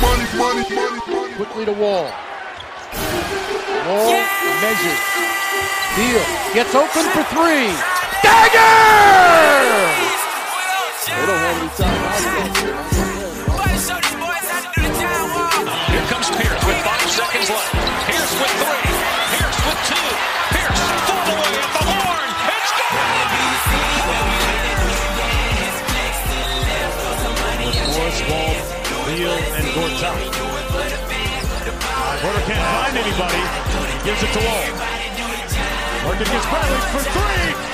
[0.00, 2.10] Money, money, money, Quickly to Wall.
[3.86, 4.26] Wall yeah!
[4.62, 5.02] measures.
[5.96, 6.24] Beal.
[6.54, 7.74] Gets open for three.
[8.22, 8.74] Dagger!
[11.06, 12.98] They don't have any time.
[15.90, 17.87] Here comes Pierce with five seconds left.
[29.08, 30.20] Beal, and Gortat.
[32.20, 33.42] Porter can't find anybody.
[34.04, 34.68] Gives it to Wall.
[36.04, 37.68] Working gets Bradley for three.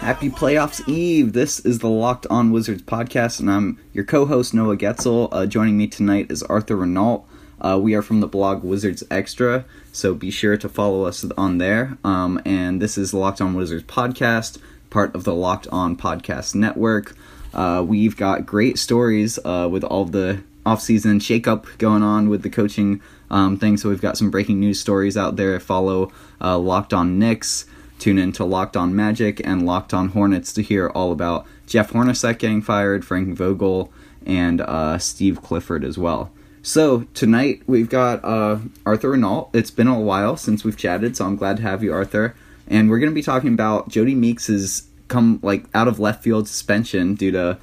[0.00, 1.32] Happy Playoffs Eve!
[1.32, 5.30] This is the Locked On Wizards podcast, and I'm your co host, Noah Goetzel.
[5.32, 7.24] Uh, joining me tonight is Arthur Reinaltt.
[7.60, 11.58] Uh, we are from the blog Wizards Extra, so be sure to follow us on
[11.58, 11.98] there.
[12.04, 14.58] Um, and this is Locked On Wizards podcast,
[14.88, 17.14] part of the Locked On Podcast Network.
[17.52, 22.50] Uh, we've got great stories uh, with all the offseason shakeup going on with the
[22.50, 23.76] coaching um, thing.
[23.76, 25.58] So we've got some breaking news stories out there.
[25.60, 27.66] Follow uh, Locked On Knicks.
[27.98, 31.92] Tune in to Locked On Magic and Locked On Hornets to hear all about Jeff
[31.92, 33.92] Hornacek getting fired, Frank Vogel,
[34.24, 36.32] and uh, Steve Clifford as well.
[36.62, 39.54] So tonight we've got uh, Arthur Reinaltt.
[39.54, 42.34] It's been a while since we've chatted, so I'm glad to have you, Arthur.
[42.68, 46.46] And we're going to be talking about Jodie Meeks's come like out of left field
[46.46, 47.58] suspension due to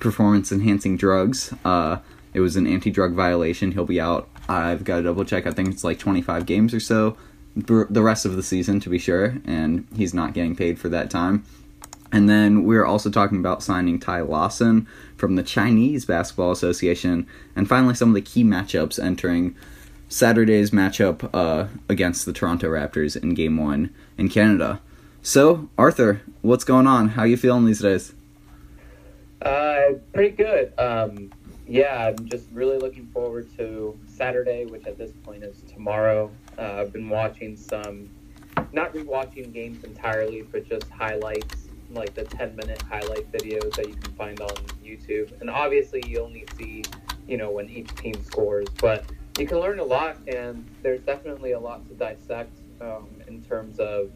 [0.00, 1.52] performance enhancing drugs.
[1.64, 1.98] Uh,
[2.32, 3.72] it was an anti drug violation.
[3.72, 4.28] He'll be out.
[4.48, 5.46] I've got to double check.
[5.46, 7.18] I think it's like 25 games or so,
[7.54, 11.10] the rest of the season to be sure, and he's not getting paid for that
[11.10, 11.44] time.
[12.10, 17.68] And then we're also talking about signing Ty Lawson from the Chinese Basketball Association, and
[17.68, 19.54] finally some of the key matchups entering
[20.08, 24.80] Saturday's matchup uh, against the Toronto Raptors in Game One in Canada.
[25.20, 27.10] So, Arthur, what's going on?
[27.10, 28.14] How you feeling these days?
[29.42, 30.72] Uh, pretty good.
[30.78, 31.30] Um,
[31.66, 36.30] yeah, I'm just really looking forward to Saturday, which at this point is tomorrow.
[36.56, 38.08] Uh, I've been watching some,
[38.72, 43.94] not rewatching games entirely, but just highlights, like the 10 minute highlight videos that you
[43.94, 44.54] can find on
[44.84, 45.38] YouTube.
[45.40, 46.84] And obviously, you only see,
[47.26, 49.04] you know, when each team scores, but
[49.38, 53.78] you can learn a lot, and there's definitely a lot to dissect um, in terms
[53.78, 54.10] of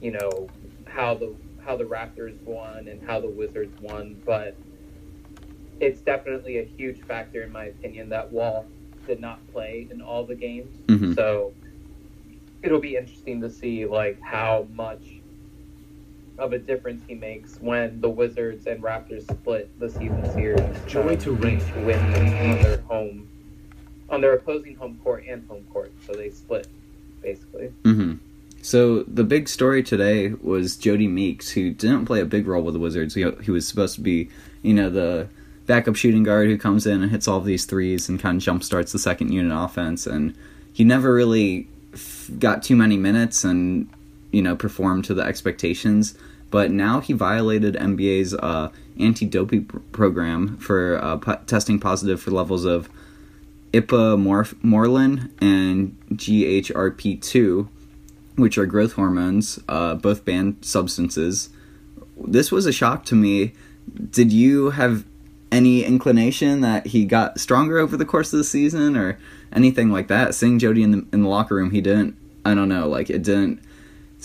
[0.00, 0.48] you know
[0.86, 1.34] how the
[1.64, 4.56] how the Raptors won and how the Wizards won, but
[5.80, 8.66] it's definitely a huge factor in my opinion that Wall
[9.06, 10.74] did not play in all the games.
[10.86, 11.12] Mm-hmm.
[11.14, 11.52] So
[12.62, 15.15] it'll be interesting to see like how much
[16.38, 20.60] of a difference he makes when the Wizards and Raptors split the season series.
[20.86, 23.28] Joy to ring win on their home
[24.08, 26.68] on their opposing home court and home court, so they split
[27.22, 27.72] basically.
[27.82, 28.14] Mm-hmm.
[28.62, 32.74] So the big story today was Jodie Meeks, who didn't play a big role with
[32.74, 33.14] the Wizards.
[33.14, 34.28] He, he was supposed to be,
[34.62, 35.28] you know, the
[35.66, 38.42] backup shooting guard who comes in and hits all of these threes and kind of
[38.42, 40.06] jump starts the second unit offense.
[40.06, 40.34] And
[40.72, 43.88] he never really f- got too many minutes and
[44.32, 46.16] you know performed to the expectations.
[46.50, 52.64] But now he violated NBA's uh, anti-doping pr- program for uh, testing positive for levels
[52.64, 52.88] of
[53.72, 57.68] ipamorelin and GHRP2
[58.36, 61.50] which are growth hormones, uh, both banned substances.
[62.16, 63.52] This was a shock to me.
[64.10, 65.04] Did you have
[65.50, 69.18] any inclination that he got stronger over the course of the season or
[69.52, 70.34] anything like that?
[70.34, 72.16] Seeing Jodie in the in the locker room, he didn't.
[72.44, 72.88] I don't know.
[72.88, 73.62] Like it didn't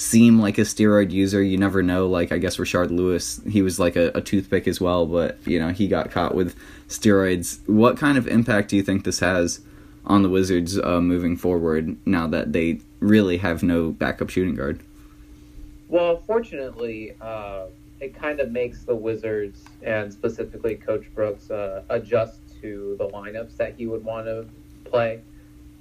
[0.02, 1.42] seem like a steroid user.
[1.42, 2.08] You never know.
[2.08, 5.60] Like I guess Rashard Lewis, he was like a, a toothpick as well, but you
[5.60, 6.56] know he got caught with
[6.88, 7.60] steroids.
[7.68, 9.62] What kind of impact do you think this has
[10.06, 14.80] on the Wizards uh, moving forward now that they really have no backup shooting guard.
[15.90, 17.66] Well, fortunately, uh,
[18.00, 23.58] it kind of makes the Wizards and specifically Coach Brooks uh, adjust to the lineups
[23.58, 24.48] that he would want to
[24.86, 25.22] play.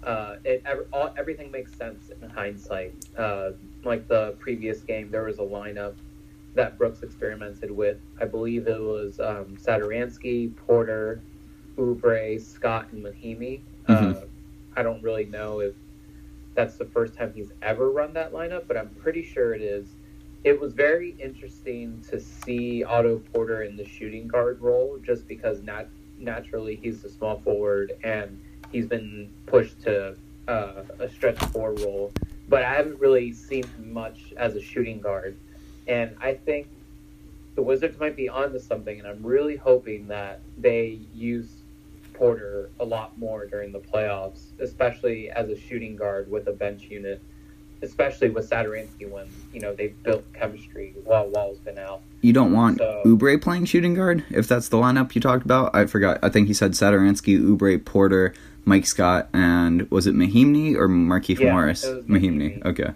[0.02, 2.94] Uh, it all, everything makes sense in hindsight.
[3.16, 3.50] Uh,
[3.84, 5.94] like the previous game, there was a lineup
[6.54, 7.98] that Brooks experimented with.
[8.20, 11.20] I believe it was um, Satoransky, Porter,
[11.76, 13.60] Oubre, Scott, and Mahinmi.
[13.88, 14.10] Mm-hmm.
[14.10, 14.26] Uh,
[14.76, 15.74] I don't really know if
[16.54, 19.86] that's the first time he's ever run that lineup, but I'm pretty sure it is.
[20.42, 25.62] It was very interesting to see Otto Porter in the shooting guard role, just because
[25.62, 25.88] nat-
[26.18, 28.40] naturally he's a small forward and
[28.72, 30.16] he's been pushed to
[30.48, 32.12] uh, a stretch four role.
[32.50, 35.36] But I haven't really seen him much as a shooting guard,
[35.86, 36.66] and I think
[37.54, 41.48] the Wizards might be onto something, and I'm really hoping that they use
[42.12, 46.82] Porter a lot more during the playoffs, especially as a shooting guard with a bench
[46.90, 47.22] unit,
[47.82, 52.00] especially with Satoransky when you know they've built chemistry while Wall's been out.
[52.20, 55.72] You don't want So- Oubre playing shooting guard if that's the lineup you talked about.
[55.74, 56.18] I forgot.
[56.20, 58.34] I think he said Satoransky, Oubre, Porter,
[58.64, 61.84] Mike Scott, and was it Mahinmi or Markieff Yeah, Morris?
[61.84, 62.64] Mahinmi.
[62.64, 62.92] Okay.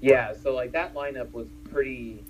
[0.00, 2.22] Yeah, so like that lineup was pretty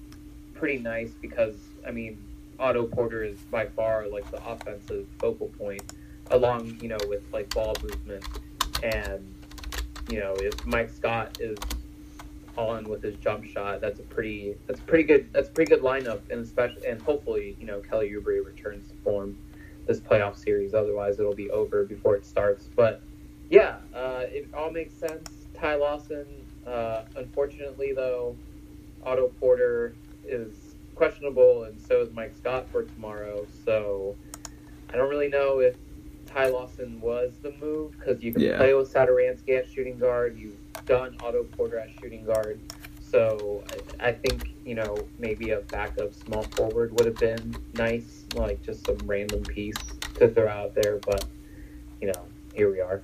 [0.55, 1.55] pretty nice because
[1.87, 2.19] I mean
[2.59, 5.83] Otto Porter is by far like the offensive focal point,
[6.31, 8.25] along you know with like ball movement,
[8.83, 9.35] and
[10.09, 11.59] you know if Mike Scott is
[12.57, 15.69] on with his jump shot, that's a pretty that's a pretty good that's a pretty
[15.69, 19.37] good lineup, and especially and hopefully you know Kelly Oubre returns to form
[19.89, 20.75] this playoff series.
[20.75, 22.69] Otherwise, it'll be over before it starts.
[22.77, 23.01] But
[23.51, 25.31] yeah, uh, it all makes sense.
[25.55, 26.27] Ty Lawson,
[26.67, 28.37] uh, unfortunately though,
[29.05, 29.95] Otto Porter
[30.25, 30.53] is
[30.95, 33.47] questionable, and so is Mike Scott for tomorrow.
[33.65, 34.15] So
[34.93, 35.75] I don't really know if
[36.27, 38.59] Ty Lawson was the move because you can Yeah.
[38.59, 40.37] play with Satoransky at shooting guard.
[40.39, 42.61] You've done Otto Porter at shooting guard.
[43.11, 43.65] So
[44.01, 48.85] I, think you know maybe a backup small forward would have been nice, like just
[48.85, 49.77] some random piece
[50.17, 50.99] to throw out there.
[50.99, 51.25] But
[52.01, 53.03] you know, here we are.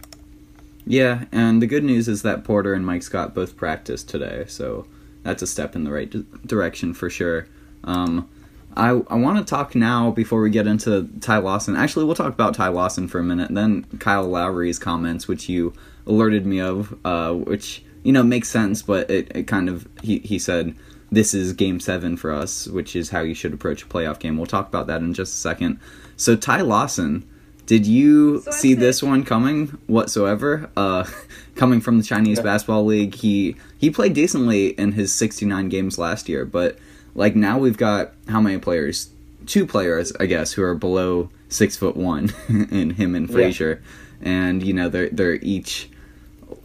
[0.87, 4.87] Yeah, and the good news is that Porter and Mike Scott both practiced today, so
[5.23, 7.47] that's a step in the right di- direction for sure.
[7.83, 8.29] Um,
[8.77, 11.77] I I want to talk now before we get into Ty Lawson.
[11.77, 15.73] Actually, we'll talk about Ty Lawson for a minute, then Kyle Lowry's comments, which you
[16.07, 20.21] alerted me of, uh, which you know makes sense, but it, it kind of he
[20.21, 20.77] he said
[21.11, 24.37] this is game seven for us, which is how you should approach a playoff game.
[24.37, 25.81] We'll talk about that in just a second.
[26.17, 27.29] So Ty Lawson.
[27.67, 30.69] Did you So see said- this one coming whatsoever?
[30.77, 31.05] Uh,
[31.55, 36.29] coming from the Chinese basketball league, he he played decently in his 69 games last
[36.29, 36.79] year, but
[37.15, 39.09] like now we've got how many players?
[39.47, 43.83] Two players, I guess, who are below six foot one, in him and Frazier,
[44.21, 45.89] and you know they're they're each.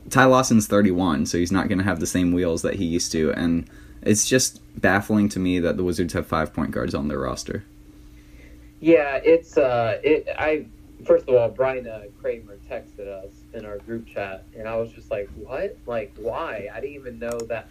[0.10, 3.12] Ty Lawson's 31, so he's not going to have the same wheels that he used
[3.12, 3.70] to, and
[4.02, 7.64] it's just baffling to me that the Wizards have five point guards on their roster.
[8.80, 10.28] Yeah, it's uh, it.
[10.38, 10.66] I
[11.06, 14.92] first of all, Brian uh, Kramer texted us in our group chat, and I was
[14.92, 15.78] just like, "What?
[15.86, 16.70] Like, why?
[16.74, 17.68] I didn't even know that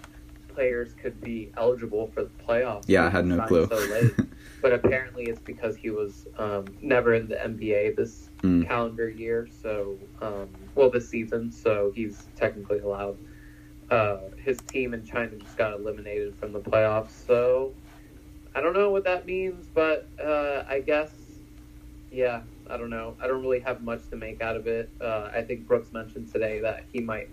[0.49, 3.69] players could be eligible for the playoffs." Yeah, I had no clue.
[3.69, 4.11] So.
[4.61, 8.69] but apparently, it's because he was um, never in the NBA this Mm.
[8.69, 9.49] calendar year.
[9.63, 11.51] So, um, well, this season.
[11.51, 13.19] So he's technically allowed.
[13.91, 17.11] Uh, his team in China just got eliminated from the playoffs.
[17.27, 17.73] So
[18.55, 21.11] I don't know what that means, but uh, I guess,
[22.13, 23.17] yeah, I don't know.
[23.21, 24.89] I don't really have much to make out of it.
[25.01, 27.29] Uh, I think Brooks mentioned today that he might,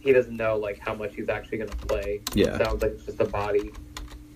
[0.00, 2.20] he doesn't know like how much he's actually going to play.
[2.34, 2.54] Yeah.
[2.54, 3.72] It sounds like it's just a body,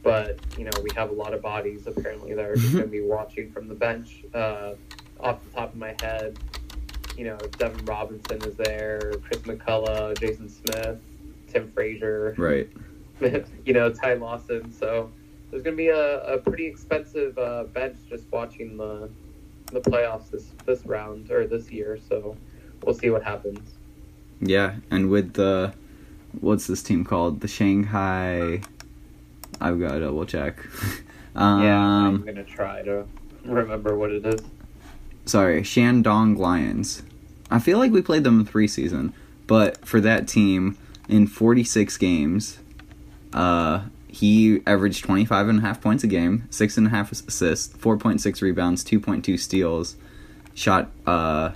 [0.05, 2.91] but you know we have a lot of bodies apparently that are just going to
[2.91, 4.23] be watching from the bench.
[4.33, 4.75] Uh,
[5.21, 6.39] off the top of my head,
[7.17, 11.01] you know Devin Robinson is there, Chris McCullough, Jason Smith,
[11.49, 12.69] Tim Frazier Right.
[13.65, 14.73] you know, Ty Lawson.
[14.73, 15.11] So
[15.51, 19.09] there's going to be a, a pretty expensive uh, bench just watching the
[19.73, 21.99] the playoffs this this round or this year.
[22.09, 22.37] So
[22.85, 23.75] we'll see what happens.
[24.41, 25.73] Yeah, and with the
[26.41, 27.41] what's this team called?
[27.41, 28.61] The Shanghai.
[29.61, 30.59] I've got to double check.
[31.35, 33.07] um, yeah, I'm going to try to
[33.45, 34.41] remember what it is.
[35.25, 37.03] sorry, Shandong Lions.
[37.51, 39.13] I feel like we played them in three season,
[39.47, 40.77] but for that team
[41.09, 42.59] in 46 games,
[43.33, 47.77] uh, he averaged 25 and a half points a game, six and a half assists,
[47.77, 49.97] 4.6 rebounds, 2.2 steals,
[50.55, 51.51] shot uh,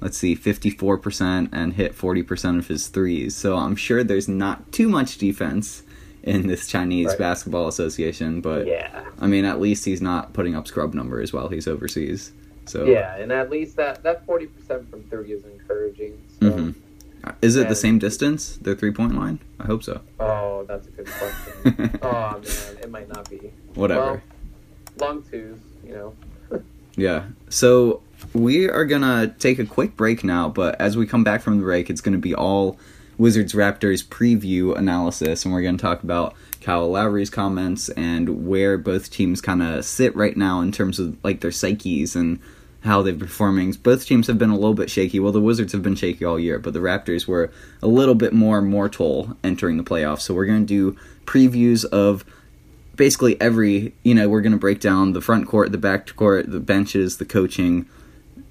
[0.00, 3.36] let's see, 54% and hit 40% of his threes.
[3.36, 5.82] So I'm sure there's not too much defense
[6.22, 7.18] in this Chinese Right.
[7.18, 9.04] basketball association, but Yeah.
[9.20, 12.32] I mean, at least he's not putting up scrub numbers while he's overseas.
[12.66, 16.12] So Yeah, and at least that that 40% from three is encouraging.
[16.40, 16.50] So.
[16.50, 16.74] Mhm.
[17.42, 17.68] Is it Yeah.
[17.68, 19.40] the same distance, the three point line?
[19.58, 20.00] I hope so.
[20.18, 21.98] Oh, that's a good question.
[22.02, 23.50] oh man, it might not be.
[23.74, 24.00] Whatever.
[24.00, 24.20] Well,
[25.08, 26.12] long twos, you know.
[26.96, 27.24] Yeah.
[27.48, 28.02] So
[28.34, 31.62] we are gonna take a quick break now, but as we come back from the
[31.62, 32.78] break, it's gonna be all
[33.20, 39.10] Wizards Raptors preview analysis, and we're gonna talk about Kyle Lowry's comments and where both
[39.10, 42.40] teams kind of sit right now in terms of like their psyches and
[42.82, 43.72] how they've been performing.
[43.72, 45.20] Both teams have been a little bit shaky.
[45.20, 47.50] Well, the Wizards have been shaky all year, but the Raptors were
[47.82, 50.20] a little bit more mortal entering the playoffs.
[50.20, 52.24] So we're going to do previews of
[52.96, 56.50] basically every, you know, we're going to break down the front court, the back court,
[56.50, 57.86] the benches, the coaching,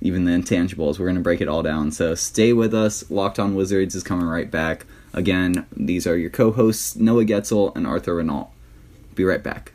[0.02, 1.00] even the intangibles.
[1.00, 1.92] We're going to break it all down.
[1.92, 3.10] So stay with us.
[3.10, 4.86] Locked on Wizards is coming right back.
[5.14, 8.50] Again, these are your co hosts, Noah Goetzel and Arthur Reinaltt.
[9.16, 9.74] Be right back.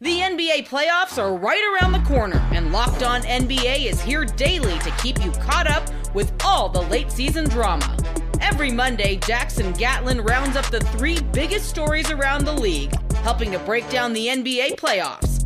[0.00, 4.78] The NBA playoffs are right around the corner, and Locked On NBA is here daily
[4.80, 7.96] to keep you caught up with all the late season drama.
[8.42, 13.58] Every Monday, Jackson Gatlin rounds up the three biggest stories around the league, helping to
[13.60, 15.45] break down the NBA playoffs.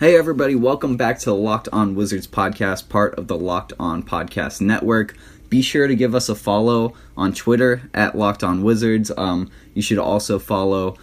[0.00, 4.00] Hey, everybody, welcome back to the Locked On Wizards podcast, part of the Locked On
[4.00, 5.16] Podcast Network.
[5.48, 9.10] Be sure to give us a follow on Twitter at Locked On Wizards.
[9.16, 10.96] Um, you should also follow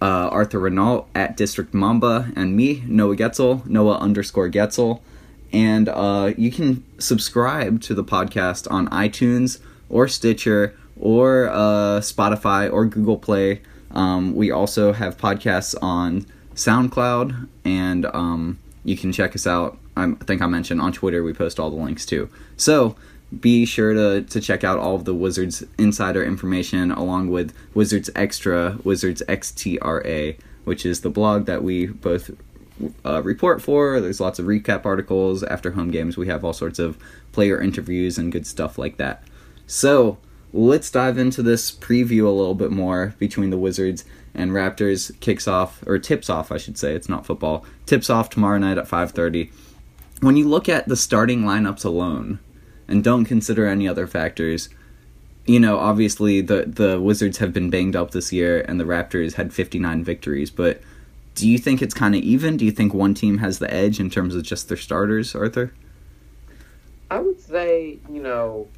[0.00, 5.02] uh, Arthur Reinaltt at District Mamba and me, Noah Goetzel, Noah underscore Goetzel.
[5.52, 9.60] And uh, you can subscribe to the podcast on iTunes
[9.90, 13.60] or Stitcher or uh, Spotify or Google Play.
[13.90, 16.24] Um, we also have podcasts on
[16.54, 19.78] SoundCloud, and um, you can check us out.
[19.96, 22.28] I think I mentioned on Twitter we post all the links too.
[22.56, 22.96] So
[23.40, 28.10] be sure to, to check out all of the Wizards insider information along with Wizards
[28.14, 32.30] Extra, Wizards XTRA, which is the blog that we both
[33.04, 34.00] uh, report for.
[34.00, 36.16] There's lots of recap articles after home games.
[36.16, 36.98] We have all sorts of
[37.32, 39.22] player interviews and good stuff like that.
[39.66, 40.18] So
[40.52, 45.18] let's dive into this preview a little bit more between the Wizards and Raptors.
[45.20, 46.94] Kicks off or tips off, I should say.
[46.94, 47.64] It's not football.
[47.86, 49.50] Tips off tomorrow night at 5:30.
[50.20, 52.38] When you look at the starting lineups alone
[52.86, 54.68] and don't consider any other factors,
[55.46, 59.34] you know, obviously the the Wizards have been banged up this year and the Raptors
[59.34, 60.80] had 59 victories, but
[61.34, 62.56] do you think it's kind of even?
[62.56, 65.72] Do you think one team has the edge in terms of just their starters, Arthur?
[67.10, 68.68] I would say, you know,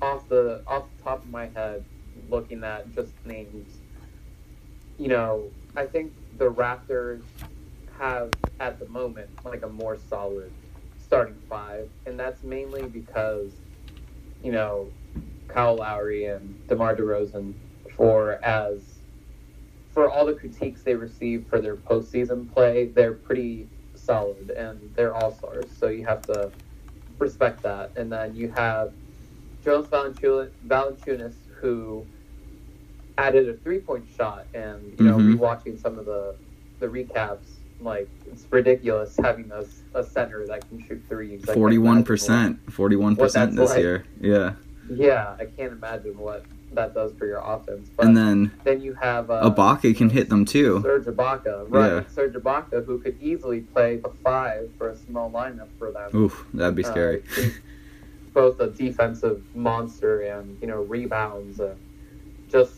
[0.00, 1.84] off the off the top of my head,
[2.28, 3.78] looking at just names,
[5.02, 7.22] you know, I think the Raptors
[7.98, 8.30] have
[8.60, 10.52] at the moment like a more solid
[11.04, 13.50] starting five, and that's mainly because,
[14.44, 14.92] you know,
[15.48, 17.52] Kyle Lowry and DeMar DeRozan
[17.96, 18.80] for as
[19.90, 25.16] for all the critiques they received for their postseason play, they're pretty solid and they're
[25.16, 25.64] all stars.
[25.76, 26.52] So you have to
[27.18, 27.90] respect that.
[27.96, 28.92] And then you have
[29.64, 32.06] Jonas Valanciunas, who
[33.18, 35.36] added a three point shot, and you know, Mhm.
[35.36, 36.34] rewatching some of the
[36.80, 37.46] the recaps,
[37.80, 39.64] like it's ridiculous having a,
[39.98, 41.44] a center that can shoot threes.
[41.52, 43.78] Forty one percent, forty-one percent this like.
[43.80, 44.04] year.
[44.20, 44.54] Yeah,
[44.90, 47.88] Yeah, I can't imagine what that does for your offense.
[47.96, 50.80] But and then then you have uh, Ibaka can hit them too.
[50.82, 51.92] Serge Ibaka, right?
[51.92, 52.02] Yeah.
[52.08, 56.10] Serge Ibaka, who could easily play the five for a small lineup for them.
[56.16, 57.22] Oof, that'd be Uh, scary.
[57.36, 57.60] he's
[58.32, 61.76] both a defensive monster and you know rebounds and
[62.50, 62.72] just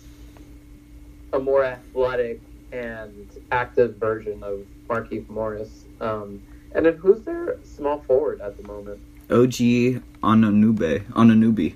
[1.35, 2.41] a more athletic
[2.73, 5.85] and active version of Markieff Morris.
[6.01, 6.43] Um,
[6.75, 9.01] and then who's their small forward at the moment?
[9.31, 11.75] OG Ananube, Anunoby.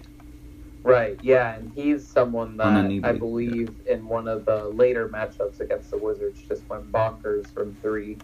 [0.85, 5.91] Right, yeah, and he's someone that I believe in one of the later matchups against
[5.91, 8.17] the Wizards just went bonkers from three.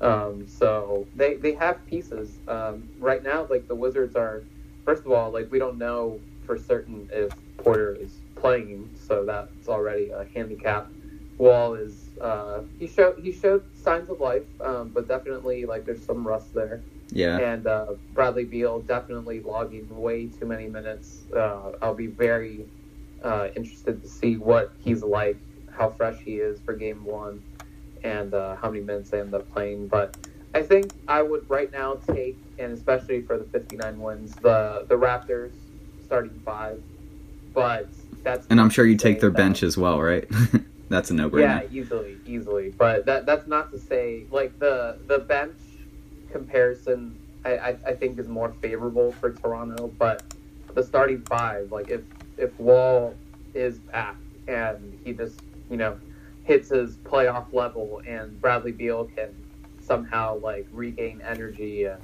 [0.00, 2.38] Um, so they they have pieces.
[2.48, 4.44] Um, right now, like the Wizards are,
[4.84, 8.12] first of all, like we don't know for certain if Porter is
[8.46, 10.92] playing, so that's already a handicap.
[11.38, 16.04] Wall is uh, he showed he showed signs of life, um, but definitely like there's
[16.04, 21.26] some rust there Yeah, and uh, Bradley Beal definitely logging way too many minutes.
[21.36, 22.66] Uh, I'll be very
[23.22, 27.42] uh, interested to see what he's like, how fresh he is for game one,
[28.04, 29.88] and uh, how many minutes they end up playing.
[29.88, 30.16] But
[30.54, 34.96] I think I would right now take, and especially for the 59 wins, the the
[34.96, 35.56] Raptors
[36.00, 36.82] starting five.
[37.54, 40.28] But that's and I'm sure you take their that- bench as well, right?
[40.88, 41.40] That's a no-brainer.
[41.40, 42.70] Yeah, easily, easily.
[42.70, 45.56] But that that's not to say like the the bench
[46.30, 50.22] comparison I, I, I think is more favorable for Toronto, but
[50.74, 52.02] the starting five, like if
[52.36, 53.14] if Wall
[53.54, 55.98] is back and he just, you know,
[56.44, 59.34] hits his playoff level and Bradley Beal can
[59.80, 62.00] somehow like regain energy and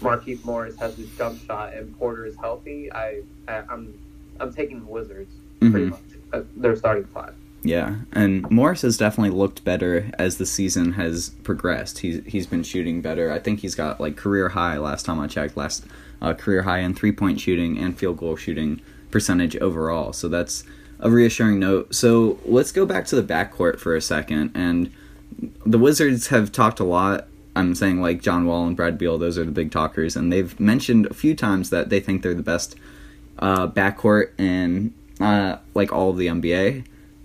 [0.00, 3.98] Markieff Morris has his jump shot and Porter is healthy, I, I I'm
[4.38, 5.90] I'm taking the Wizards pretty Mhm.
[5.90, 6.00] much.
[6.32, 7.34] Uh, They're starting five.
[7.62, 11.98] Yeah, and Morris has definitely looked better as the season has progressed.
[11.98, 13.30] He's he's been shooting better.
[13.30, 15.56] I think he's got like career high last time I checked.
[15.58, 15.84] Last
[16.22, 20.14] uh, career high in three point shooting and field goal shooting percentage overall.
[20.14, 20.64] So that's
[21.00, 21.94] a reassuring note.
[21.94, 24.52] So let's go back to the backcourt for a second.
[24.54, 24.90] And
[25.66, 27.26] the Wizards have talked a lot.
[27.56, 30.58] I'm saying like John Wall and Brad Beal; those are the big talkers, and they've
[30.58, 32.74] mentioned a few times that they think they're the best
[33.38, 36.84] uh, backcourt in uh, like all of the NBA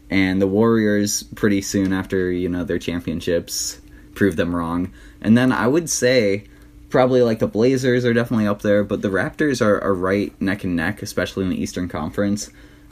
[0.09, 3.79] and the Warriors pretty soon after you know their championships
[4.13, 4.91] proved them wrong.
[5.21, 6.45] And then I would say
[6.89, 10.63] probably like the Blazers are definitely up there, but the Raptors are, are right neck
[10.63, 12.49] and neck, especially in the Eastern Conference.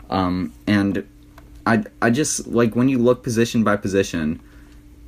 [0.09, 1.07] Um, and
[1.65, 4.41] I I just like when you look position by position,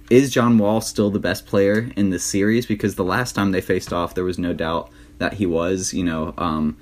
[0.09, 2.65] is John Wall still the best player in this series?
[2.65, 5.93] Because the last time they faced off, there was no doubt that he was.
[5.93, 6.77] You know, um,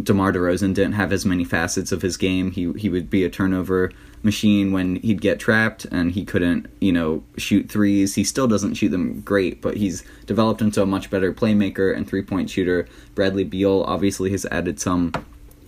[0.00, 2.50] DeMar DeRozan didn't have as many facets of his game.
[2.50, 6.92] He he would be a turnover machine when he'd get trapped and he couldn't, you
[6.92, 8.14] know, shoot threes.
[8.14, 12.08] He still doesn't shoot them great, but he's developed into a much better playmaker and
[12.08, 12.88] three point shooter.
[13.14, 15.12] Bradley Beal obviously has added some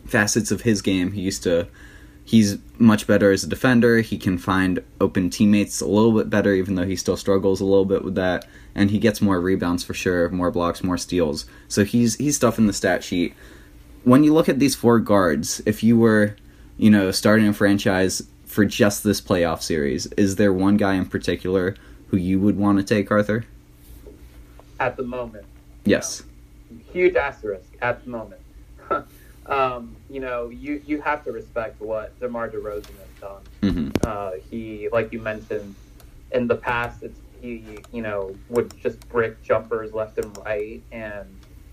[0.07, 1.13] facets of his game.
[1.13, 1.69] He used to
[2.25, 4.01] he's much better as a defender.
[4.01, 7.67] He can find open teammates a little bit better, even though he still struggles a
[7.67, 8.47] little bit with that.
[8.75, 11.47] And he gets more rebounds for sure, more blocks, more steals.
[11.69, 13.35] So he's he's stuff in the stat sheet.
[14.05, 16.37] When you look at these four guards, if you were,
[16.77, 21.07] you know, starting a franchise for just this playoff series, is there one guy in
[21.07, 21.75] particular
[22.09, 23.45] who you would want to take, Arthur?
[24.79, 25.47] At the moment.
[25.85, 26.23] Yes.
[26.71, 26.81] No.
[26.93, 28.41] Huge asterisk at the moment.
[29.47, 33.43] um, you know, you, you have to respect what DeMar DeRozan has done.
[33.63, 33.91] Mm-hmm.
[34.03, 35.75] Uh, he, like you mentioned,
[36.33, 41.29] in the past, it's he, you know, would just brick jumpers left and right, and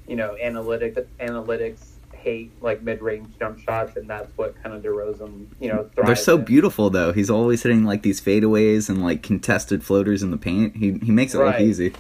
[0.08, 1.91] you know, analytic analytics
[2.22, 6.38] hate like mid-range jump shots, and that's what kind of DeRozan, you know, They're so
[6.38, 6.46] in.
[6.46, 7.12] beautiful though.
[7.12, 10.76] He's always hitting like these fadeaways and like contested floaters in the paint.
[10.78, 11.60] He he makes it right.
[11.60, 11.94] look easy.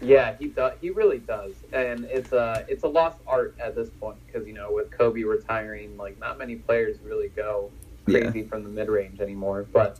[0.00, 0.74] Yeah, he does.
[0.80, 4.52] He really does, and it's a it's a lost art at this point because you
[4.52, 7.70] know with Kobe retiring, like not many players really go
[8.04, 8.46] crazy yeah.
[8.46, 9.66] from the mid range anymore.
[9.72, 9.98] But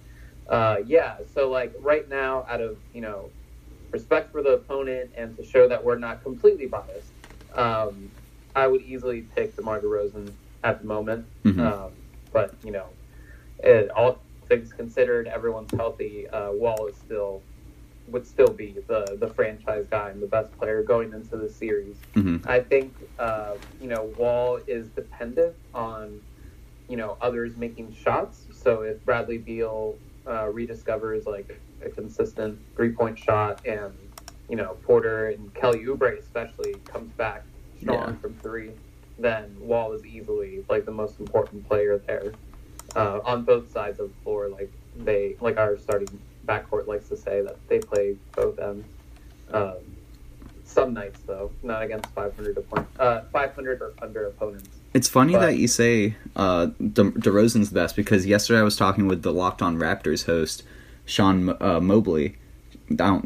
[0.49, 3.31] uh, yeah, so like right now, out of you know
[3.91, 7.11] respect for the opponent and to show that we're not completely biased,
[7.55, 8.11] um,
[8.57, 10.33] I would easily pick DeMar DeRozan
[10.65, 11.27] at the moment.
[11.45, 11.61] Mm-hmm.
[11.61, 11.93] Um,
[12.33, 12.87] but you know,
[13.61, 16.27] it, all things considered, everyone's healthy.
[16.29, 17.43] Uh, Wall is still
[18.09, 21.97] would still be the the franchise guy and the best player going into the series.
[22.15, 22.49] Mm-hmm.
[22.49, 26.21] I think uh, you know Wall is dependent on
[26.89, 28.47] you know others making shots.
[28.53, 33.93] So if Bradley Beal uh, rediscovers like a consistent three point shot and
[34.49, 37.45] you know Porter and Kelly Oubre especially comes back
[37.81, 38.21] strong yeah.
[38.21, 38.71] from three,
[39.19, 42.33] then Wall is easily like the most important player there
[42.95, 44.49] uh, on both sides of the floor.
[44.49, 48.87] Like they, like our starting backcourt likes to say that they play both ends.
[49.53, 49.77] Um,
[50.65, 54.69] some nights though, not against 500 opponent, uh, 500 or under opponents.
[54.93, 58.77] It's funny but, that you say uh, De- DeRozan's the best because yesterday I was
[58.77, 60.65] talking with the Locked On Raptors host
[61.05, 62.37] Sean uh, Mobley,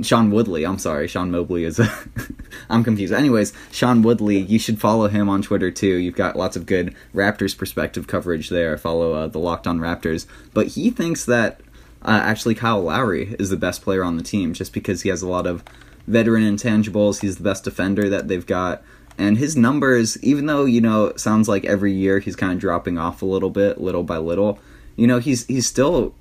[0.03, 0.65] Sean Woodley.
[0.65, 1.79] I'm sorry, Sean Mobley is.
[1.79, 1.91] A
[2.71, 3.13] I'm confused.
[3.13, 5.97] Anyways, Sean Woodley, you should follow him on Twitter too.
[5.97, 8.79] You've got lots of good Raptors perspective coverage there.
[8.79, 10.27] Follow uh, the Locked On Raptors.
[10.55, 11.61] But he thinks that
[12.03, 15.21] uh, actually Kyle Lowry is the best player on the team just because he has
[15.21, 15.63] a lot of
[16.07, 17.21] veteran intangibles.
[17.21, 18.83] He's the best defender that they've got.
[19.19, 22.97] And his numbers, even though you know, sounds like every year he's kind of dropping
[22.97, 24.59] off a little bit, little by little.
[24.97, 26.15] You know, he's he's still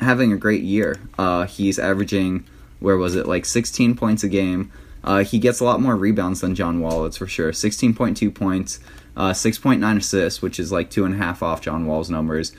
[0.00, 1.00] having a great year.
[1.18, 2.44] Uh, he's averaging
[2.80, 4.72] where was it like 16 points a game.
[5.02, 7.52] Uh, he gets a lot more rebounds than John Wall, that's for sure.
[7.52, 8.80] 16.2 points,
[9.16, 12.52] uh, 6.9 assists, which is like two and a half off John Wall's numbers.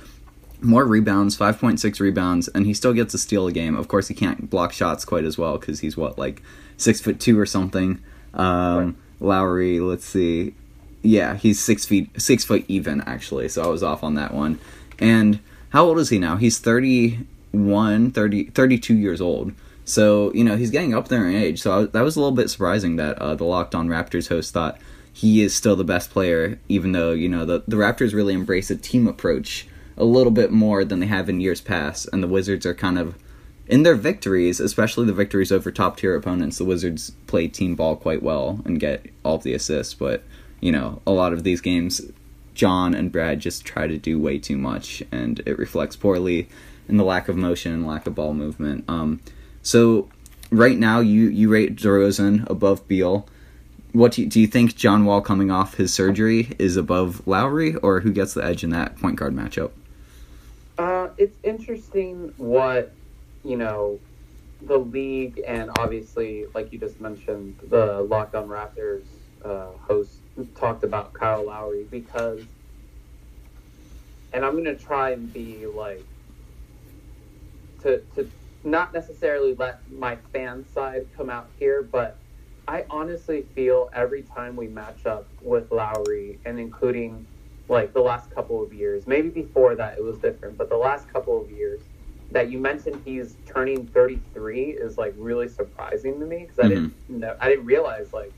[0.60, 3.76] More rebounds, 5.6 rebounds, and he still gets a steal a game.
[3.76, 6.42] Of course, he can't block shots quite as well because he's what like
[6.78, 8.00] six foot two or something.
[8.34, 8.96] Um, right.
[9.20, 10.56] Lowry, let's see,
[11.04, 13.50] yeah, he's six feet six foot even actually.
[13.50, 14.60] So I was off on that one.
[15.00, 15.40] And
[15.72, 16.36] how old is he now?
[16.36, 19.54] He's 31, 30, 32 years old.
[19.86, 21.62] So, you know, he's getting up there in age.
[21.62, 24.54] So I, that was a little bit surprising that uh, the Locked On Raptors host
[24.54, 24.80] thought
[25.14, 28.70] he is still the best player, even though, you know, the, the Raptors really embrace
[28.70, 32.08] a team approach a little bit more than they have in years past.
[32.12, 33.16] And the Wizards are kind of,
[33.68, 37.96] in their victories, especially the victories over top tier opponents, the Wizards play team ball
[37.96, 39.94] quite well and get all of the assists.
[39.94, 40.24] But,
[40.60, 42.02] you know, a lot of these games,
[42.62, 46.48] John and Brad just try to do way too much, and it reflects poorly
[46.88, 48.86] in the lack of motion and lack of ball movement.
[48.88, 49.20] Um,
[49.64, 50.10] so
[50.52, 53.28] right now, you you rate DeRozan above Beal.
[53.94, 57.74] What do you, do you think John Wall coming off his surgery is above Lowry,
[57.78, 59.72] or who gets the edge in that point guard matchup?
[60.78, 62.94] Uh, it's interesting what
[63.44, 64.00] you know
[64.62, 69.06] the league and obviously, like you just mentioned, the Locked On Raptors
[69.44, 70.21] uh, host
[70.56, 72.42] talked about Kyle Lowry because,
[74.34, 76.04] and I'm gonna try and be like
[77.82, 78.30] to to
[78.64, 82.18] not necessarily let my fan side come out here, but
[82.68, 87.26] I honestly feel every time we match up with Lowry and including
[87.68, 91.12] like the last couple of years, maybe before that it was different, but the last
[91.12, 91.82] couple of years
[92.32, 96.70] that you mentioned he's turning 33 is like really surprising to me because I mm-hmm.
[96.70, 98.32] didn't know, I didn't realize like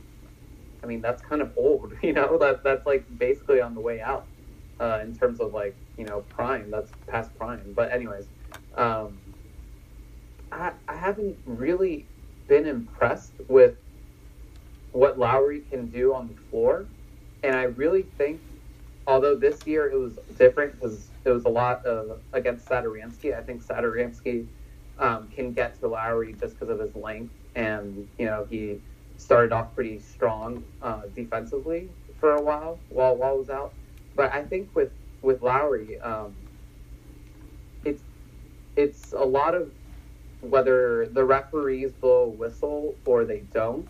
[0.83, 4.01] I mean that's kind of old, you know that that's like basically on the way
[4.01, 4.27] out
[4.79, 7.73] uh, in terms of like you know prime that's past prime.
[7.75, 8.27] But anyways,
[8.75, 9.19] um,
[10.51, 12.09] I I haven't really
[12.47, 13.75] been impressed with
[14.91, 16.89] what Lowry can do on the floor,
[17.41, 18.41] and I really think
[19.07, 23.37] although this year it was different because it was a lot of, against Satoransky.
[23.37, 24.47] I think Satoransky
[24.97, 28.79] um, can get to Lowry just because of his length, and you know he
[29.23, 33.73] started off pretty strong uh, defensively for a while while Wall was out.
[34.15, 36.33] But I think with with Lowry, um,
[37.85, 38.03] it's
[38.75, 39.71] it's a lot of
[40.41, 43.87] whether the referees blow a whistle or they don't.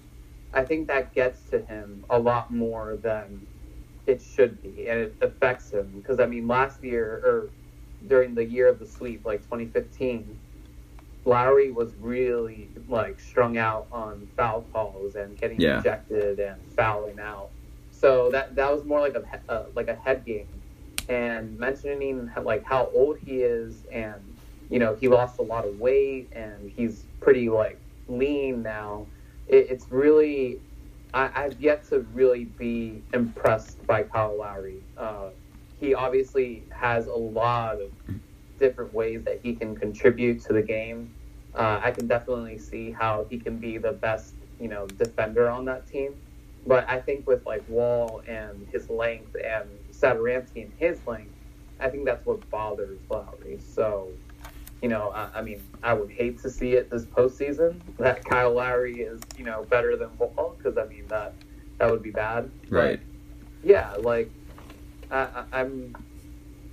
[0.53, 3.47] I think that gets to him a lot more than
[4.05, 7.49] it should be, and it affects him because I mean, last year or
[8.07, 10.37] during the year of the sweep, like 2015,
[11.25, 15.79] Lowry was really like strung out on foul calls and getting Yeah.
[15.79, 17.51] ejected and fouling out.
[17.91, 20.47] So that that was more like a uh, like a head game,
[21.07, 24.37] and mentioning like how old he is and
[24.69, 29.07] you know he lost a lot of weight and he's pretty like lean now.
[29.47, 30.59] It, it's really
[31.13, 34.81] I, I've yet to really be impressed by Kyle Lowry.
[34.97, 35.29] Uh,
[35.79, 37.91] he obviously has a lot of
[38.63, 41.13] different ways that he can contribute to the game.
[41.53, 45.65] Uh, I can definitely see how he can be the best, you know, defender on
[45.65, 46.15] that team.
[46.65, 51.33] But I think with like Wall and his length and Satoransky and his length,
[51.81, 53.59] I think that's what bothers Lowry.
[53.59, 54.07] So,
[54.81, 58.53] you know, I, I mean, I would hate to see it this postseason that Kyle
[58.53, 61.33] Lowry is, you know, better than Wall because I mean that
[61.79, 62.49] that would be bad.
[62.69, 62.99] But, Right.
[63.61, 64.31] yeah, like
[65.11, 65.93] I, I'm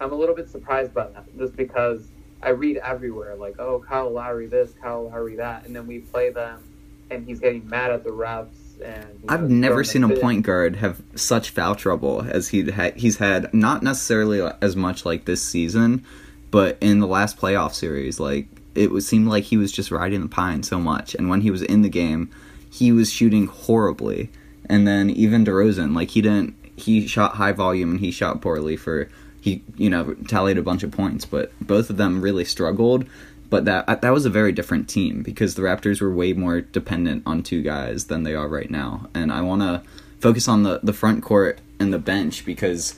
[0.00, 2.08] I'm a little bit surprised by that just because
[2.42, 6.30] I read everywhere like, oh, Kyle Lowry this, Kyle Lowry that, and then we play
[6.30, 6.62] them,
[7.10, 8.48] and he's getting mad at the refs.
[8.82, 10.22] And you know, I've never seen a fit.
[10.22, 13.52] point guard have such foul trouble as he ha- he's had.
[13.52, 16.04] Not necessarily as much like this season,
[16.50, 20.22] but in the last playoff series, like it was seemed like he was just riding
[20.22, 21.14] the pine so much.
[21.14, 22.30] And when he was in the game,
[22.70, 24.30] he was shooting horribly.
[24.64, 26.56] And then even DeRozan, like he didn't.
[26.76, 29.10] He shot high volume and he shot poorly for
[29.40, 33.06] he you know tallied a bunch of points, but both of them really struggled.
[33.48, 37.24] But that that was a very different team because the Raptors were way more dependent
[37.26, 39.08] on two guys than they are right now.
[39.14, 39.82] And I want to
[40.20, 42.94] focus on the the front court and the bench because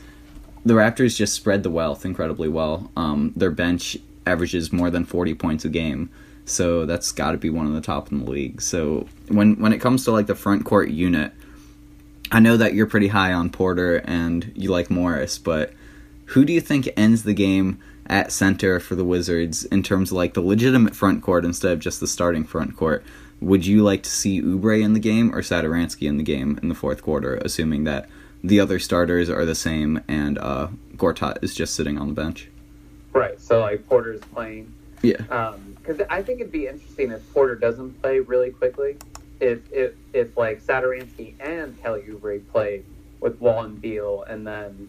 [0.65, 2.91] the Raptors just spread the wealth incredibly well.
[2.97, 6.11] Um, their bench averages more than 40 points a game.
[6.45, 8.61] So that's got to be one of the top in the league.
[8.61, 11.33] So when when it comes to like the front court unit,
[12.31, 15.73] I know that you're pretty high on Porter and you like Morris, but
[16.33, 20.17] who do you think ends the game at center for the Wizards in terms of
[20.17, 23.05] like the legitimate front court instead of just the starting front court?
[23.41, 26.69] Would you like to see Oubre in the game or Satoransky in the game in
[26.69, 28.09] the fourth quarter, assuming that
[28.43, 32.49] the other starters are the same and uh, Gortat is just sitting on the bench?
[33.13, 33.39] Right.
[33.39, 34.73] So like Porter's playing.
[35.03, 35.57] Yeah.
[35.77, 38.97] because I think it'd be interesting if Porter doesn't play really quickly.
[39.39, 42.85] If if if like Satoransky and Kelly Oubre play
[43.21, 44.89] with Wall and Beal, and then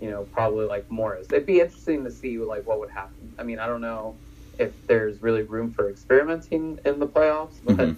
[0.00, 3.32] you know probably like Morris, it'd be interesting to see like what would happen.
[3.38, 4.14] I mean, I don't know
[4.58, 7.96] if there's really room for experimenting in the playoffs, but Mhm.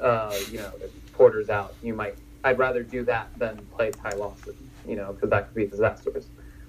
[0.00, 2.14] uh, you know if Porter's out, you might.
[2.44, 4.54] I'd rather do that than play Ty Lawson,
[4.86, 6.26] you know, because that could be disastrous.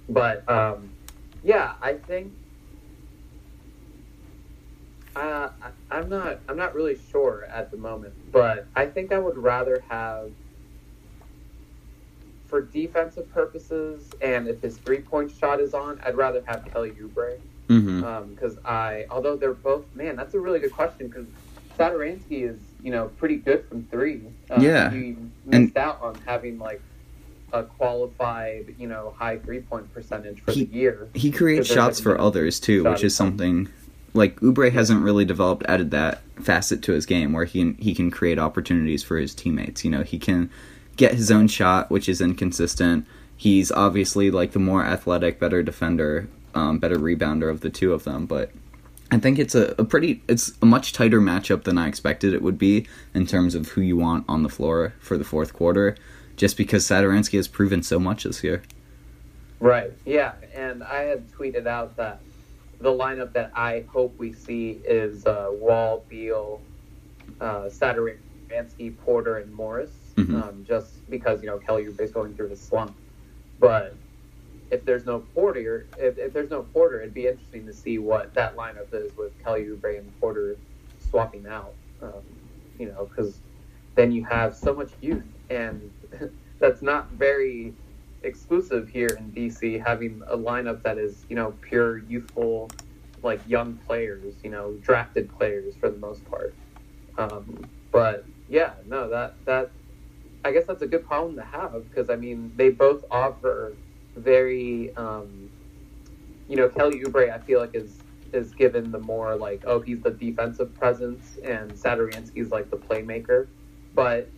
[0.09, 0.89] But um,
[1.43, 2.33] yeah, I think
[5.15, 6.39] uh, I- I'm not.
[6.47, 10.31] I'm not really sure at the moment, but I think I would rather have,
[12.49, 16.91] for defensive purposes, and if his three point shot is on, I'd rather have Kelly
[16.91, 17.37] Oubre
[17.69, 18.33] Mm-hmm.
[18.33, 21.27] because I, although they're both, man, that's a really good question because
[21.77, 24.23] Satoransky is, you know, pretty good from three.
[24.49, 24.89] Uh, Yeah.
[24.89, 26.81] he And- missed out on having like
[27.53, 31.07] a qualified, you know, high three point percentage for He- the year.
[31.13, 33.67] He creates shots for others too, which is something
[34.15, 37.93] like Oubre hasn't really developed added that facet to his game where he can, he
[37.93, 39.85] can create opportunities for his teammates.
[39.85, 40.49] You know, he can
[40.99, 43.07] get his own shot, which is inconsistent.
[43.35, 48.03] He's obviously like the more athletic, better defender um, better rebounder of the two of
[48.03, 48.51] them, but
[49.11, 52.41] I think it's a, a pretty it's a much tighter matchup than I expected it
[52.41, 55.95] would be in terms of who you want on the floor for the fourth quarter,
[56.35, 58.61] just because Satoransky has proven so much this year.
[59.59, 59.91] Right.
[60.05, 62.21] Yeah, and I had tweeted out that
[62.79, 66.61] the lineup that I hope we see is uh, Wall, Beal,
[67.41, 69.91] uh, Satoransky, Porter, and Morris.
[70.19, 70.43] Mhm.
[70.43, 72.95] Um, just because you know Kelly Oubre's going through the slump,
[73.59, 73.95] but
[74.71, 78.33] if there's no Porter, if, if there's no Porter, it'd be interesting to see what
[78.35, 80.57] that lineup is with Kelly Oubre and Porter
[81.09, 81.73] swapping out.
[82.01, 82.21] Um,
[82.77, 83.39] you know, because
[83.95, 85.91] then you have so much youth, and
[86.59, 87.73] that's not very
[88.23, 89.83] exclusive here in DC.
[89.83, 92.69] Having a lineup that is you know pure youthful,
[93.23, 96.53] like young players, you know, drafted players for the most part.
[97.17, 99.71] Um, but yeah, no, that that
[100.45, 103.75] I guess that's a good problem to have because I mean they both offer
[104.15, 105.49] very, um,
[106.47, 107.31] you know, Kelly Oubre.
[107.31, 107.97] I feel like is
[108.31, 113.47] is given the more like oh he's the defensive presence and Satoransky's like the playmaker,
[113.93, 114.29] but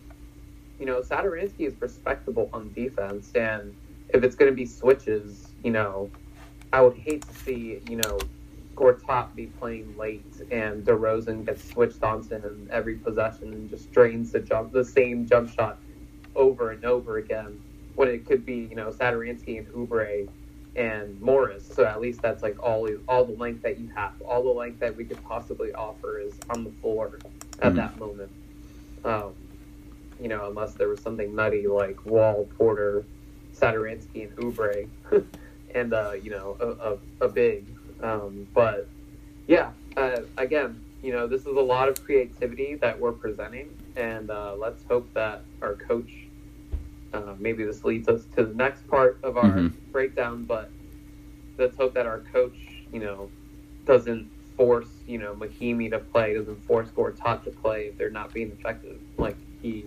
[0.80, 3.74] you know Satoransky is respectable on defense and
[4.08, 6.10] if it's going to be switches, you know,
[6.72, 8.18] I would hate to see you know
[8.74, 14.32] Gortat be playing late and DeRozan gets switched onto him every possession and just drains
[14.32, 15.78] the jump the same jump shot
[16.34, 17.60] over and over again
[17.94, 20.28] when it could be you know Satoransky and Oubre
[20.74, 21.66] and Morris.
[21.66, 24.80] So at least that's like all all the length that you have, all the length
[24.80, 27.18] that we could possibly offer is on the floor
[27.60, 27.76] at Mhm.
[27.76, 28.30] that moment.
[29.04, 29.34] Um,
[30.20, 33.04] you know, unless there was something nutty like Wall, Porter,
[33.54, 34.88] Satoransky, and Oubre,
[35.74, 37.66] and uh, you know a, a, a big.
[38.02, 38.88] Um, but
[39.46, 44.30] yeah, uh, again, you know, this is a lot of creativity that we're presenting, and
[44.30, 46.21] uh, let's hope that our coach.
[47.12, 49.72] Uh, maybe this leads us to the next part of our Mhm.
[49.92, 50.70] breakdown, but
[51.58, 52.56] let's hope that our coach,
[52.92, 53.28] you know,
[53.86, 58.32] doesn't force, you know, Mahinmi to play, doesn't force Gortat to play if they're not
[58.32, 59.84] being effective, like he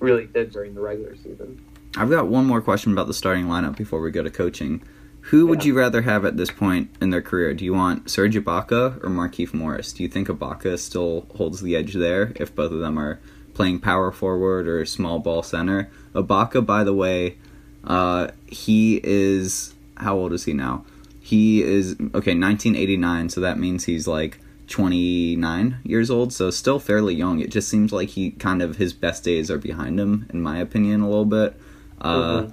[0.00, 1.58] really did during the regular season.
[1.96, 4.82] I've got one more question about the starting lineup before we go to coaching.
[5.30, 5.68] Who would Yeah.
[5.68, 7.54] you rather have at this point in their career?
[7.54, 9.92] Do you want Serge Ibaka or Markieff Morris?
[9.92, 13.18] Do you think Ibaka still holds the edge there if both of them are
[13.54, 15.88] playing power forward or small ball center?
[16.16, 17.36] Ibaka, by the way,
[17.84, 20.84] uh, he is how old is he now?
[21.20, 27.14] He is okay, 1989, so that means he's like 29 years old, so still fairly
[27.14, 27.40] young.
[27.40, 30.58] It just seems like he kind of his best days are behind him, in my
[30.58, 31.58] opinion, a little bit.
[32.00, 32.52] Uh, Mhm.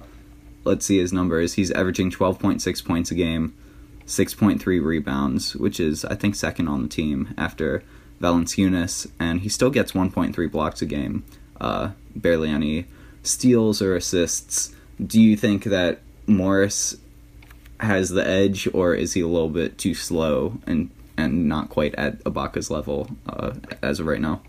[0.64, 1.54] Let's see his numbers.
[1.54, 3.52] He's averaging 12.6 points a game,
[4.06, 7.82] 6.3 rebounds, which is I think second on the team after
[8.20, 11.22] Valanciunas, and he still gets 1.3 blocks a game.
[11.60, 12.86] Uh, barely any
[13.24, 14.74] steals or assists.
[15.04, 16.96] Do you think that Morris
[17.80, 21.94] has the edge, or is he a little bit too slow and and not quite
[21.94, 24.42] at Ibaka's level uh, as of right now?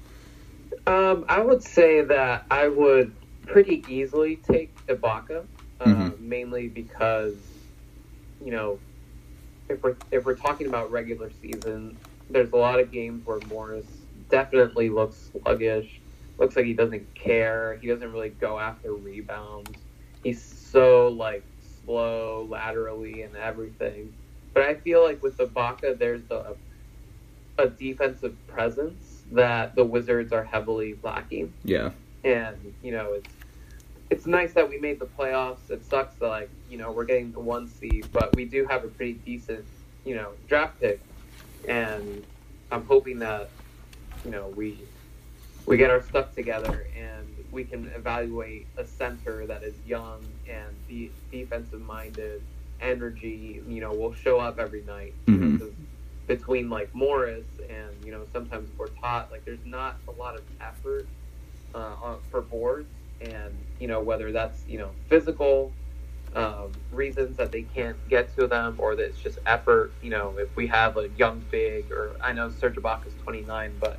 [0.88, 3.14] Um, I would say that I would
[3.48, 5.46] pretty easily take Ibaka,
[5.80, 6.20] uh, Mhm.
[6.20, 7.36] mainly because,
[8.44, 8.80] you know,
[9.70, 11.98] if we're if we're talking about regular season,
[12.30, 13.86] there's a lot of games where Morris
[14.30, 16.00] definitely looks sluggish.
[16.38, 17.78] Looks like he doesn't care.
[17.82, 19.72] He doesn't really go after rebounds.
[20.24, 21.44] He's so like
[21.86, 24.14] slow laterally and everything.
[24.54, 26.56] But I feel like with Ibaka, there's a
[27.58, 31.54] a defensive presence that the Wizards are heavily lacking.
[31.64, 31.92] Yeah.
[32.24, 33.30] And you know, it's
[34.10, 35.70] it's nice that we made the playoffs.
[35.70, 38.84] It sucks that like you know we're getting the one seed, but we do have
[38.84, 39.66] a pretty decent
[40.04, 41.00] you know draft pick,
[41.68, 42.24] and
[42.72, 43.50] I'm hoping that
[44.24, 44.80] you know we
[45.66, 50.76] we get our stuff together and we can evaluate a center that is young and
[50.88, 52.42] de- defensive minded,
[52.82, 53.62] energy.
[53.68, 55.14] You know, will show up every night.
[55.28, 55.72] Mhm.
[56.28, 61.08] Between like Morris and you know sometimes Gortat, like there's not a lot of effort
[61.74, 62.90] uh, on, for boards,
[63.22, 65.72] and you know whether that's you know physical
[66.36, 69.94] um, reasons that they can't get to them, or that it's just effort.
[70.02, 73.74] You know, if we have a young big, or I know Serge Ibaka is 29,
[73.80, 73.98] but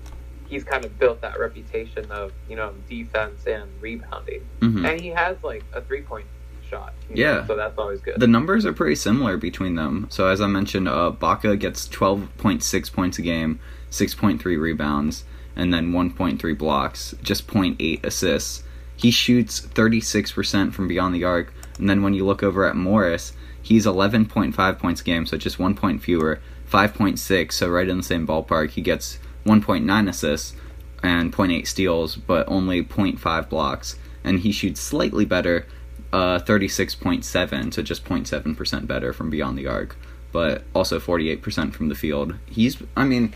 [0.49, 4.85] he's kind of built that reputation of you know defense and rebounding, Mhm.
[4.89, 6.27] and he has like a three point
[6.69, 6.95] shot.
[7.15, 7.35] Yeah.
[7.35, 8.19] know, so that's always good.
[8.19, 10.07] The numbers are pretty similar between them.
[10.11, 15.93] So as I mentioned, uh, Baca gets 12.6 points a game, 6.3 rebounds, and then
[15.93, 18.65] 1.3 blocks, just 0.8 assists.
[18.97, 23.33] He shoots 36% from beyond the arc, and then when you look over at Morris,
[23.63, 28.03] he's 11.5 points a game, so just one point fewer, 5.6, so right in the
[28.03, 28.71] same ballpark.
[28.71, 30.55] He gets 1.9 assists
[31.03, 35.67] and 0.8 steals, but only 0.5 blocks, and he shoots slightly better,
[36.13, 39.97] uh, 36.7, so just 0.7% better from beyond the arc.
[40.33, 42.35] but also 48% from the field.
[42.45, 43.33] He's, I mean,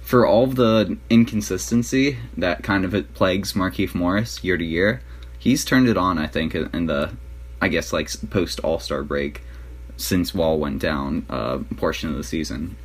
[0.00, 5.02] for all the inconsistency that kind of plagues Markieff Morris year to year,
[5.38, 7.12] he's turned it on, I think, in the,
[7.60, 9.42] I guess, like post All Star break
[9.98, 12.76] since Wall went down uh, portion of the season.